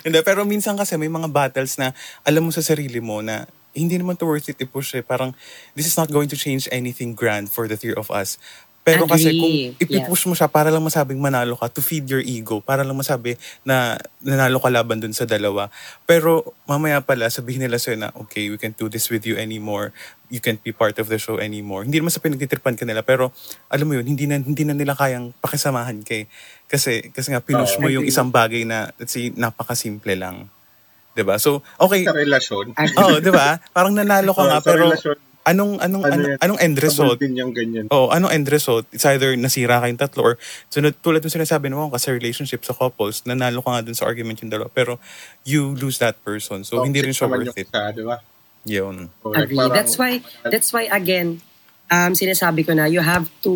Hindi, 0.00 0.18
pero 0.24 0.42
minsan 0.42 0.74
kasi 0.74 0.96
may 0.96 1.06
mga 1.08 1.28
battles 1.28 1.76
na 1.76 1.92
alam 2.24 2.40
mo 2.40 2.50
sa 2.50 2.64
sarili 2.64 2.98
mo 2.98 3.20
na 3.20 3.44
hindi 3.74 3.98
naman 3.98 4.16
to 4.16 4.24
worth 4.24 4.48
it 4.48 4.56
i-push 4.62 4.94
eh. 4.94 5.02
Parang, 5.02 5.34
this 5.74 5.84
is 5.84 5.98
not 5.98 6.08
going 6.08 6.30
to 6.30 6.38
change 6.38 6.70
anything 6.70 7.12
grand 7.12 7.50
for 7.50 7.66
the 7.66 7.76
three 7.76 7.94
of 7.94 8.08
us. 8.08 8.38
Pero 8.84 9.08
kasi 9.08 9.32
kung 9.32 9.48
Agree. 9.48 9.80
ipipush 9.80 10.28
mo 10.28 10.36
siya 10.36 10.44
para 10.44 10.68
lang 10.68 10.84
masabing 10.84 11.16
manalo 11.16 11.56
ka 11.56 11.72
to 11.72 11.80
feed 11.80 12.04
your 12.04 12.20
ego, 12.20 12.60
para 12.60 12.84
lang 12.84 12.92
masabi 12.92 13.40
na 13.64 13.96
nanalo 14.20 14.60
ka 14.60 14.68
laban 14.68 15.00
dun 15.00 15.16
sa 15.16 15.24
dalawa. 15.24 15.72
Pero 16.04 16.52
mamaya 16.68 17.00
pala 17.00 17.32
sabihin 17.32 17.64
nila 17.64 17.80
sa'yo 17.80 17.96
na, 17.96 18.12
okay, 18.12 18.52
we 18.52 18.60
can't 18.60 18.76
do 18.76 18.92
this 18.92 19.08
with 19.08 19.24
you 19.24 19.40
anymore. 19.40 19.96
You 20.28 20.44
can't 20.44 20.60
be 20.60 20.76
part 20.76 21.00
of 21.00 21.08
the 21.08 21.16
show 21.16 21.40
anymore. 21.40 21.88
Hindi 21.88 22.04
naman 22.04 22.12
sa 22.12 22.20
pinagtitripan 22.20 22.76
ka 22.76 22.84
nila, 22.84 23.00
pero 23.00 23.32
alam 23.72 23.88
mo 23.88 23.96
yun, 23.96 24.04
hindi 24.04 24.28
na, 24.28 24.36
hindi 24.36 24.68
na 24.68 24.76
nila 24.76 24.92
kayang 24.92 25.32
pakisamahan 25.40 26.04
kay. 26.04 26.28
Kasi, 26.68 27.08
kasi 27.08 27.32
nga, 27.32 27.40
pinush 27.40 27.80
mo 27.80 27.88
Oo. 27.88 27.96
yung 28.00 28.04
isang 28.04 28.28
bagay 28.28 28.68
na, 28.68 28.92
let's 29.00 29.16
say, 29.16 29.32
napakasimple 29.32 30.12
lang. 30.12 30.52
'Di 31.14 31.22
ba 31.22 31.38
So, 31.38 31.62
okay. 31.78 32.02
Sa 32.02 32.12
relasyon. 32.12 32.74
Oo, 33.00 33.18
'di 33.18 33.30
ba 33.30 33.62
Parang 33.70 33.94
nanalo 33.94 34.30
ka 34.30 34.42
nga, 34.44 34.58
sa 34.58 34.66
pero 34.66 34.90
relasyon. 34.90 35.16
anong, 35.44 35.72
anong, 35.78 36.02
Ano 36.02 36.14
ano, 36.14 36.24
yan? 36.26 36.38
anong 36.40 36.58
end 36.58 36.76
result? 36.80 37.18
Yung 37.20 37.52
ganyan. 37.52 37.86
Oh, 37.88 38.08
ano 38.08 38.26
end 38.28 38.48
result? 38.48 38.88
It's 38.90 39.04
either 39.04 39.36
nasira 39.36 39.78
kayong 39.78 40.00
tatlo 40.00 40.20
or 40.24 40.34
sunod, 40.66 40.96
tulad 40.98 41.20
ng 41.20 41.30
sinasabi 41.30 41.68
mo 41.68 41.86
kasi 41.88 42.10
relationship 42.10 42.64
sa 42.64 42.72
couples, 42.72 43.22
nanalo 43.22 43.60
ka 43.60 43.70
nga 43.70 43.82
dun 43.84 43.92
sa 43.92 44.04
argument 44.04 44.40
yung 44.40 44.48
dalawa, 44.48 44.66
pero 44.68 44.96
you 45.42 45.76
lose 45.76 46.00
that 46.00 46.16
person. 46.20 46.64
So, 46.64 46.80
hindi 46.80 46.98
rin 46.98 47.12
siya 47.12 47.28
naman 47.28 47.44
worth 47.44 47.60
it. 47.60 47.68
isa, 47.68 47.92
di 47.92 48.02
ba? 48.02 48.16
Yun. 48.64 49.12
Agree. 49.30 49.60
Parang- 49.60 49.76
That's 49.76 49.94
why 49.94 50.12
that's 50.42 50.72
why 50.72 50.88
again 50.88 51.44
um 51.86 52.16
sinasabi 52.16 52.64
ko 52.64 52.72
na 52.72 52.88
you 52.88 53.04
have 53.04 53.28
to 53.44 53.52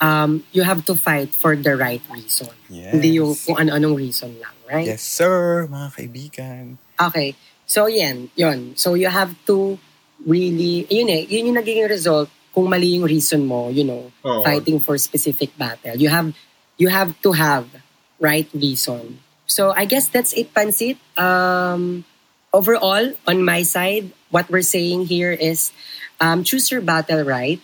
um 0.00 0.42
you 0.52 0.64
have 0.64 0.84
to 0.88 0.96
fight 0.96 1.32
for 1.32 1.54
the 1.54 1.76
right 1.76 2.02
reason. 2.10 2.50
Yes. 2.68 2.96
Hindi 2.96 3.20
yung 3.20 3.36
kung 3.36 3.56
ano-anong 3.60 3.96
reason 3.96 4.36
lang, 4.40 4.56
right? 4.68 4.88
Yes, 4.88 5.04
sir, 5.04 5.68
mga 5.68 5.88
kaibigan. 5.94 6.62
Okay. 6.96 7.36
So 7.68 7.86
yan, 7.86 8.32
yun. 8.34 8.74
So 8.74 8.98
you 8.98 9.08
have 9.08 9.36
to 9.46 9.78
really 10.26 10.88
yun 10.90 11.08
eh, 11.08 11.28
yun 11.28 11.52
yung 11.52 11.58
nagiging 11.60 11.88
result 11.88 12.28
kung 12.50 12.66
mali 12.66 12.98
yung 12.98 13.06
reason 13.06 13.46
mo, 13.46 13.70
you 13.70 13.84
know, 13.86 14.10
Oo. 14.26 14.42
fighting 14.42 14.80
for 14.82 14.98
specific 14.98 15.54
battle. 15.54 15.94
You 15.94 16.10
have 16.10 16.34
you 16.80 16.88
have 16.90 17.14
to 17.22 17.32
have 17.32 17.70
right 18.18 18.48
reason. 18.52 19.22
So 19.46 19.70
I 19.70 19.84
guess 19.84 20.08
that's 20.08 20.32
it, 20.34 20.54
Pansit. 20.54 20.98
Um, 21.14 22.04
overall, 22.52 23.14
on 23.26 23.44
my 23.44 23.62
side, 23.62 24.10
what 24.30 24.50
we're 24.50 24.66
saying 24.66 25.06
here 25.06 25.32
is 25.32 25.72
um, 26.20 26.42
choose 26.42 26.70
your 26.70 26.80
battle 26.80 27.22
right 27.22 27.60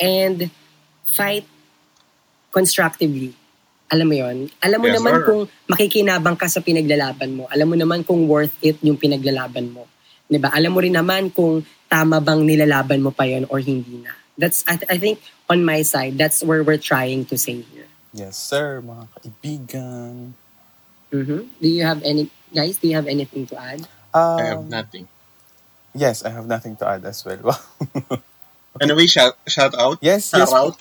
and 0.00 0.50
fight 1.04 1.44
constructively. 2.56 3.36
Alam 3.92 4.06
mo 4.08 4.16
yon? 4.16 4.36
Alam 4.64 4.78
mo 4.80 4.88
Yes, 4.88 4.96
naman 4.96 5.14
sir. 5.20 5.24
kung 5.28 5.42
makikinabang 5.68 6.36
ka 6.40 6.48
sa 6.48 6.64
pinaglalaban 6.64 7.36
mo. 7.36 7.44
Alam 7.52 7.68
mo 7.68 7.76
naman 7.76 8.00
kung 8.02 8.24
worth 8.24 8.56
it 8.64 8.80
yung 8.80 8.96
pinaglalaban 8.96 9.68
mo. 9.70 9.84
'Di 10.26 10.40
ba? 10.40 10.50
Alam 10.56 10.72
mo 10.72 10.80
rin 10.80 10.96
naman 10.96 11.28
kung 11.30 11.60
tama 11.86 12.18
bang 12.18 12.40
nilalaban 12.42 13.04
mo 13.04 13.12
pa 13.12 13.28
yon 13.28 13.44
or 13.52 13.60
hindi 13.60 14.00
na. 14.00 14.10
That's 14.40 14.64
I, 14.66 14.80
I 14.90 14.96
think 14.96 15.20
on 15.52 15.62
my 15.62 15.84
side, 15.86 16.16
that's 16.18 16.42
where 16.42 16.64
we're 16.64 16.80
trying 16.82 17.28
to 17.30 17.36
say 17.38 17.62
here. 17.62 17.86
Yes, 18.10 18.34
sir, 18.40 18.80
mga 18.82 19.04
kaibigan. 19.12 20.34
Mhm. 21.12 21.40
Do 21.60 21.66
you 21.68 21.84
have 21.86 22.02
any 22.02 22.32
guys? 22.50 22.80
Do 22.80 22.88
you 22.90 22.96
have 22.98 23.06
anything 23.06 23.46
to 23.52 23.54
add? 23.54 23.86
Um, 24.10 24.40
I 24.40 24.44
have 24.50 24.64
nothing. 24.66 25.06
Yes, 25.94 26.26
I 26.26 26.34
have 26.34 26.48
nothing 26.48 26.74
to 26.82 26.84
add 26.88 27.04
as 27.04 27.22
well. 27.22 27.52
Wow. 27.54 27.60
Anyway, 28.76 29.08
shout, 29.08 29.40
shout 29.48 29.72
out. 29.72 29.96
Yes, 30.04 30.28
shout 30.28 30.40
yes. 30.40 30.52
out. 30.52 30.76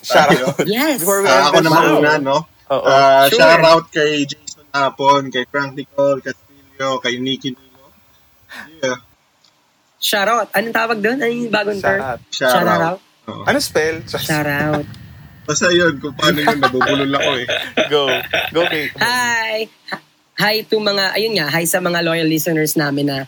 Shout 0.00 0.28
out. 0.34 0.56
Yes. 0.64 1.00
Before 1.00 1.20
we 1.20 1.28
end 1.28 1.44
ako 1.44 1.58
naman 1.62 1.82
show. 1.82 1.98
una, 1.98 2.12
no? 2.18 2.38
Ah, 2.66 3.24
Sure. 3.26 3.38
Shout 3.38 3.62
out 3.62 3.84
kay 3.88 4.24
Jason 4.24 4.66
Apon, 4.70 5.28
kay 5.28 5.44
Frank 5.44 5.72
Nicole 5.72 6.20
Castillo, 6.20 6.98
kay 6.98 7.16
Nikki 7.16 7.52
Nilo. 7.52 7.86
Yeah. 8.78 8.98
Shout 9.98 10.28
out. 10.28 10.48
Anong 10.52 10.72
tawag 10.72 10.98
doon? 10.98 11.18
Ano 11.18 11.28
yung 11.28 11.48
bagong 11.48 11.80
Shout 11.80 11.88
term? 11.90 12.00
out. 12.02 12.20
Shout, 12.28 12.52
Shout 12.52 12.68
out. 12.68 12.82
out. 12.82 13.00
Oo. 13.26 13.42
Ano 13.42 13.58
spell? 13.58 13.96
Shout 14.04 14.46
out. 14.46 14.84
Basta 15.42 15.72
yun, 15.72 15.96
kung 15.96 16.12
paano 16.12 16.38
yun, 16.38 16.60
nabubulol 16.60 17.08
ako 17.10 17.30
eh. 17.34 17.46
Go. 17.92 18.02
Go, 18.52 18.60
kay. 18.64 18.92
Hi! 19.00 19.64
Hi 20.38 20.62
to 20.62 20.78
mga, 20.78 21.16
ayun 21.16 21.34
nga, 21.34 21.48
hi 21.48 21.64
sa 21.64 21.80
mga 21.80 21.98
loyal 22.00 22.24
listeners 22.24 22.76
namin 22.76 23.08
na 23.08 23.18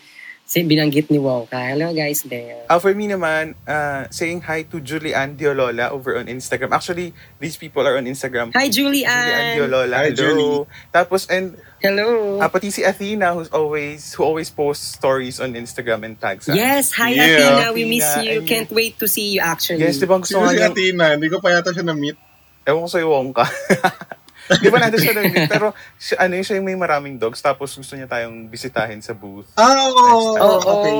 si 0.51 0.67
binanggit 0.67 1.07
ni 1.15 1.23
Wonka. 1.23 1.63
Hello 1.63 1.95
guys 1.95 2.27
there. 2.27 2.67
Uh, 2.67 2.83
for 2.83 2.91
me 2.91 3.07
naman, 3.07 3.55
uh, 3.71 4.11
saying 4.11 4.43
hi 4.43 4.67
to 4.67 4.83
Julian 4.83 5.39
Diolola 5.39 5.95
over 5.95 6.19
on 6.19 6.27
Instagram. 6.27 6.75
Actually, 6.75 7.15
these 7.39 7.55
people 7.55 7.87
are 7.87 7.95
on 7.95 8.03
Instagram. 8.11 8.51
Hi 8.59 8.67
Julian 8.67 9.07
Julian. 9.07 9.47
Diolola. 9.55 9.95
Hi, 9.95 10.11
hello. 10.11 10.67
Tapos, 10.91 11.31
and 11.31 11.55
Hello. 11.79 12.43
uh, 12.43 12.51
pati 12.51 12.75
si 12.75 12.83
Athena 12.83 13.31
who's 13.31 13.47
always, 13.55 14.11
who 14.19 14.27
always 14.27 14.51
posts 14.51 14.99
stories 14.99 15.39
on 15.39 15.55
Instagram 15.55 16.03
and 16.03 16.19
tags 16.19 16.51
us. 16.51 16.59
Yes, 16.59 16.91
hi 16.99 17.15
Yeah, 17.15 17.31
Athena. 17.31 17.67
We 17.71 17.87
miss 17.87 18.11
you. 18.19 18.43
and- 18.43 18.49
Can't 18.51 18.71
wait 18.75 18.99
to 18.99 19.07
see 19.07 19.39
you 19.39 19.41
actually. 19.47 19.87
Yes, 19.87 20.03
di 20.03 20.11
ba 20.11 20.19
gusto 20.19 20.35
Sino 20.35 20.51
nga 20.51 20.59
si 20.59 20.67
Athena? 20.67 21.15
Hindi 21.15 21.31
ko 21.31 21.39
pa 21.39 21.55
yata 21.55 21.71
siya 21.71 21.87
na-meet. 21.87 22.19
ewan 22.67 22.85
ko 22.85 22.91
sa'yo, 22.91 23.07
Wongka. 23.07 23.47
Di 24.59 24.67
ba 24.67 24.83
natin 24.83 24.99
siya 24.99 25.15
nag 25.15 25.31
Pero, 25.47 25.71
siya, 25.95 26.27
ano 26.27 26.33
yun, 26.35 26.43
siya 26.43 26.59
yung 26.59 26.67
may 26.67 26.75
maraming 26.75 27.15
dogs, 27.15 27.39
tapos 27.39 27.71
gusto 27.71 27.95
niya 27.95 28.11
tayong 28.11 28.51
bisitahin 28.51 28.99
sa 28.99 29.15
booth. 29.15 29.47
Ah, 29.55 29.87
oo. 29.87 30.35
Oo. 30.35 30.59
okay. 30.67 30.97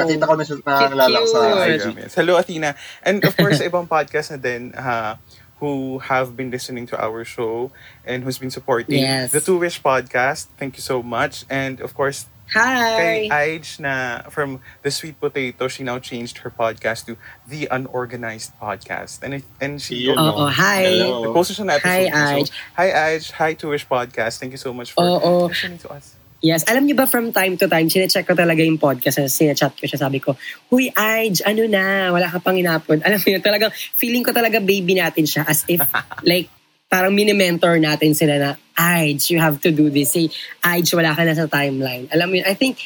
Nakita 0.00 0.24
ko 0.24 0.34
na 0.34 0.44
siya 0.48 0.56
nakakilala 0.64 1.16
ko 1.20 1.26
sa. 1.28 1.38
IG. 1.68 1.84
Hello, 2.16 2.34
Athena. 2.40 2.70
And 3.04 3.20
of 3.20 3.36
course, 3.36 3.60
sa 3.60 3.68
ibang 3.68 3.84
podcast 3.84 4.32
na 4.32 4.38
din, 4.40 4.72
uh, 4.72 5.20
who 5.62 5.98
have 6.10 6.36
been 6.36 6.50
listening 6.50 6.84
to 6.84 6.96
our 6.98 7.24
show 7.24 7.70
and 8.04 8.24
who's 8.24 8.36
been 8.36 8.50
supporting 8.50 9.00
Yes. 9.00 9.30
the 9.32 9.40
Two 9.40 9.56
Wish 9.56 9.80
podcast. 9.80 10.50
Thank 10.58 10.76
you 10.76 10.84
so 10.84 11.00
much. 11.00 11.46
And 11.48 11.80
of 11.80 11.94
course, 11.94 12.26
kay 12.48 13.28
Hi. 13.28 13.56
Aij 13.56 13.80
na 13.80 14.22
from 14.28 14.60
The 14.82 14.90
Sweet 14.90 15.18
Potato, 15.18 15.68
she 15.68 15.82
now 15.82 15.98
changed 15.98 16.38
her 16.44 16.50
podcast 16.50 17.06
to 17.08 17.16
The 17.48 17.66
Unorganized 17.70 18.52
Podcast. 18.60 19.24
And, 19.24 19.40
it- 19.40 19.48
and 19.60 19.80
she 19.80 20.06
Yun, 20.06 20.18
Oo, 20.18 20.44
no? 20.44 20.52
hi. 20.52 20.84
Hello. 20.84 21.32
posted 21.32 21.56
siya 21.56 21.66
na 21.66 21.74
episode. 21.80 21.88
Hi, 21.88 22.02
niya. 22.06 22.46
So, 22.46 22.52
hi, 22.76 22.88
Aij. 22.92 23.22
Hi, 23.40 23.50
Two 23.54 23.70
Wish 23.72 23.88
Podcast. 23.88 24.38
Thank 24.38 24.52
you 24.52 24.60
so 24.60 24.72
much 24.72 24.92
for 24.92 25.02
Oo. 25.02 25.48
listening 25.48 25.80
to 25.82 25.90
us. 25.90 26.14
Yes, 26.44 26.60
alam 26.68 26.84
niyo 26.84 26.92
ba 27.00 27.08
from 27.08 27.32
time 27.32 27.56
to 27.56 27.64
time, 27.64 27.88
sinecheck 27.88 28.28
ko 28.28 28.36
talaga 28.36 28.60
yung 28.60 28.76
podcast, 28.76 29.16
sinechat 29.32 29.80
ko 29.80 29.88
siya, 29.88 29.96
sabi 29.96 30.20
ko, 30.20 30.36
Huy, 30.68 30.92
Aj, 30.92 31.40
ano 31.48 31.64
na, 31.64 32.12
wala 32.12 32.28
ka 32.28 32.36
pang 32.36 32.52
in-upload. 32.52 33.00
Alam 33.00 33.16
mo 33.16 33.28
yun, 33.32 33.40
talagang, 33.40 33.72
feeling 33.96 34.20
ko 34.20 34.28
talaga 34.28 34.60
baby 34.60 34.92
natin 34.92 35.24
siya 35.24 35.48
as 35.48 35.64
if, 35.72 35.80
like, 36.28 36.52
parang 36.90 37.14
mini-mentor 37.14 37.78
natin 37.80 38.14
sila 38.14 38.38
na, 38.38 38.50
Aj, 38.74 39.18
you 39.30 39.38
have 39.38 39.60
to 39.62 39.70
do 39.70 39.90
this. 39.90 40.14
Say, 40.14 40.30
Aj, 40.62 40.84
wala 40.94 41.14
ka 41.14 41.22
na 41.22 41.34
sa 41.34 41.46
timeline. 41.46 42.10
Alam 42.10 42.26
mo 42.30 42.34
yun, 42.38 42.46
I 42.46 42.54
think, 42.54 42.78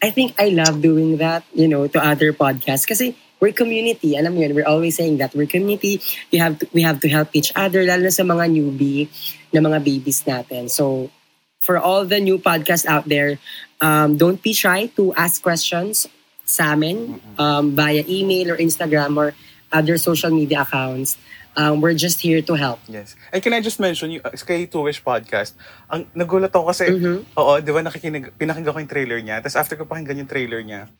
I 0.00 0.10
think 0.10 0.36
I 0.40 0.52
love 0.52 0.80
doing 0.80 1.16
that, 1.20 1.44
you 1.52 1.68
know, 1.68 1.88
to 1.88 1.98
other 2.00 2.32
podcasts. 2.32 2.88
Kasi 2.88 3.16
we're 3.40 3.52
community. 3.52 4.16
Alam 4.16 4.36
mo 4.36 4.40
yun, 4.40 4.56
we're 4.56 4.68
always 4.68 4.96
saying 4.96 5.20
that 5.20 5.36
we're 5.36 5.48
community. 5.48 6.00
We 6.32 6.38
have 6.40 6.58
to, 6.60 6.68
we 6.72 6.80
have 6.80 7.00
to 7.04 7.08
help 7.08 7.32
each 7.36 7.52
other, 7.52 7.84
lalo 7.84 8.08
na 8.08 8.14
sa 8.14 8.24
mga 8.24 8.48
newbie 8.48 9.08
na 9.52 9.60
mga 9.60 9.84
babies 9.84 10.24
natin. 10.24 10.72
So, 10.72 11.12
for 11.60 11.80
all 11.80 12.04
the 12.04 12.20
new 12.20 12.36
podcasts 12.36 12.84
out 12.84 13.08
there, 13.08 13.40
um, 13.80 14.16
don't 14.16 14.40
be 14.40 14.52
shy 14.52 14.92
to 15.00 15.12
ask 15.16 15.40
questions 15.40 16.08
sa 16.44 16.76
amin 16.76 17.20
um, 17.40 17.72
via 17.72 18.04
email 18.04 18.52
or 18.52 18.56
Instagram 18.60 19.16
or 19.16 19.32
other 19.72 19.96
social 19.96 20.30
media 20.30 20.62
accounts. 20.62 21.16
Um, 21.54 21.78
we're 21.80 21.94
just 21.94 22.18
here 22.18 22.42
to 22.42 22.54
help. 22.58 22.82
Yes. 22.90 23.14
And 23.30 23.38
can 23.38 23.54
I 23.54 23.62
just 23.62 23.78
mention, 23.78 24.10
yung, 24.10 24.24
uh, 24.26 24.34
kay 24.34 24.66
Two 24.66 24.82
Wish 24.82 24.98
Podcast, 25.00 25.54
ang 25.86 26.06
nagulat 26.10 26.50
ako 26.50 26.66
kasi, 26.66 26.90
Mhm. 26.90 27.30
oo, 27.38 27.52
di 27.62 27.70
ba 27.70 27.80
nakikinig, 27.80 28.34
pinakinggan 28.34 28.74
ko 28.74 28.80
yung 28.82 28.90
trailer 28.90 29.18
niya, 29.22 29.38
tapos 29.38 29.54
after 29.54 29.78
ko 29.78 29.86
pakinggan 29.86 30.18
yung 30.18 30.30
trailer 30.30 30.60
niya, 30.66 30.90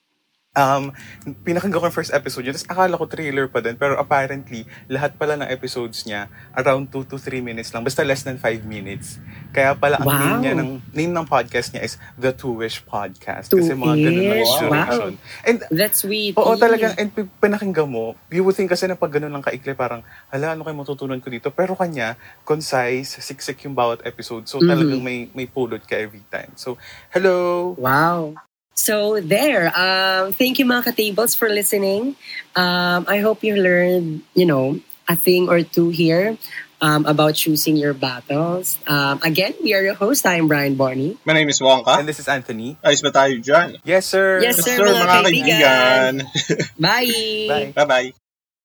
um, 0.55 0.95
pinakinggan 1.43 1.79
ko 1.79 1.87
yung 1.87 1.95
first 1.95 2.15
episode 2.15 2.47
niya, 2.47 2.55
tapos 2.55 2.71
akala 2.71 2.95
ko 2.95 3.07
trailer 3.07 3.47
pa 3.47 3.59
din, 3.59 3.75
pero 3.75 3.99
apparently, 3.99 4.63
lahat 4.87 5.15
pala 5.15 5.35
ng 5.37 5.49
episodes 5.51 6.07
niya, 6.07 6.27
around 6.55 6.89
2 6.89 7.05
to 7.05 7.19
3 7.19 7.43
minutes 7.43 7.75
lang, 7.75 7.83
basta 7.83 8.03
less 8.03 8.23
than 8.23 8.39
5 8.39 8.63
minutes. 8.65 9.19
Kaya 9.51 9.75
pala, 9.75 9.99
ang 9.99 10.09
Wow. 10.09 10.19
name 10.19 10.39
niya, 10.41 10.53
ng, 10.57 10.71
name 10.91 11.13
ng 11.13 11.27
podcast 11.27 11.71
niya 11.71 11.83
is 11.83 11.95
The 12.17 12.31
Two 12.31 12.59
Wish 12.59 12.83
Podcast. 12.83 13.51
Two 13.51 13.59
kasi 13.59 13.75
mga 13.75 13.95
ganun 14.01 14.25
yung 14.25 14.55
duration. 14.59 15.13
And 15.45 15.59
That's 15.71 16.03
sweet. 16.03 16.35
Oo, 16.35 16.55
talagang, 16.55 16.95
and 16.97 17.11
pi- 17.11 17.31
pinakinggan 17.39 17.87
mo, 17.87 18.15
you 18.31 18.43
would 18.43 18.55
think 18.55 18.71
kasi 18.71 18.87
na 18.87 18.95
pag 18.95 19.11
ganun 19.11 19.31
lang 19.31 19.43
kaikli, 19.43 19.75
parang, 19.75 20.03
hala, 20.31 20.55
ano 20.55 20.63
kayo 20.63 20.75
matutunan 20.75 21.19
ko 21.19 21.31
dito? 21.31 21.51
Pero 21.51 21.75
kanya, 21.75 22.15
concise, 22.43 23.19
siksik 23.19 23.63
yung 23.67 23.75
bawat 23.75 24.03
episode. 24.03 24.47
So, 24.47 24.59
Mhm. 24.59 24.67
talagang 24.67 25.03
may, 25.03 25.27
may 25.35 25.47
pulot 25.47 25.83
ka 25.83 25.99
every 25.99 26.23
time. 26.31 26.55
So, 26.55 26.79
hello! 27.11 27.75
Wow. 27.75 28.39
So 28.75 29.21
there, 29.21 29.71
um, 29.71 30.33
thank 30.35 30.59
you 30.59 30.67
mga 30.67 30.91
ka-tables 30.91 31.35
for 31.35 31.49
listening. 31.49 32.17
Um, 32.59 33.07
I 33.07 33.19
hope 33.23 33.43
you 33.47 33.55
learned, 33.57 34.23
you 34.35 34.47
know, 34.47 34.81
a 35.09 35.15
thing 35.17 35.49
or 35.49 35.63
two 35.63 35.91
here 35.91 36.37
um, 36.81 37.07
about 37.07 37.35
choosing 37.35 37.77
your 37.77 37.95
battles. 37.95 38.79
Um, 38.87 39.21
again, 39.23 39.55
we 39.63 39.75
are 39.75 39.83
your 39.83 39.95
host. 39.95 40.27
I'm 40.27 40.49
Brian 40.49 40.75
Barney. 40.75 41.17
My 41.25 41.33
name 41.33 41.49
is 41.49 41.61
Wonka. 41.61 41.99
And 41.99 42.09
this 42.09 42.19
is 42.19 42.27
Anthony. 42.29 42.77
Ayos 42.85 43.01
ba 43.01 43.15
tayo 43.15 43.39
dyan? 43.41 43.79
Yes, 43.85 44.07
sir! 44.11 44.43
Yes, 44.43 44.59
Yes, 44.59 44.67
sir, 44.67 44.77
sir, 44.77 44.85
mga 44.85 45.01
mga 45.01 45.07
kaibigan. 45.07 45.53
kaibigan. 45.55 46.15
Bye! 46.85 47.49
Bye! 47.49 47.71
Bye-bye. 47.79 48.24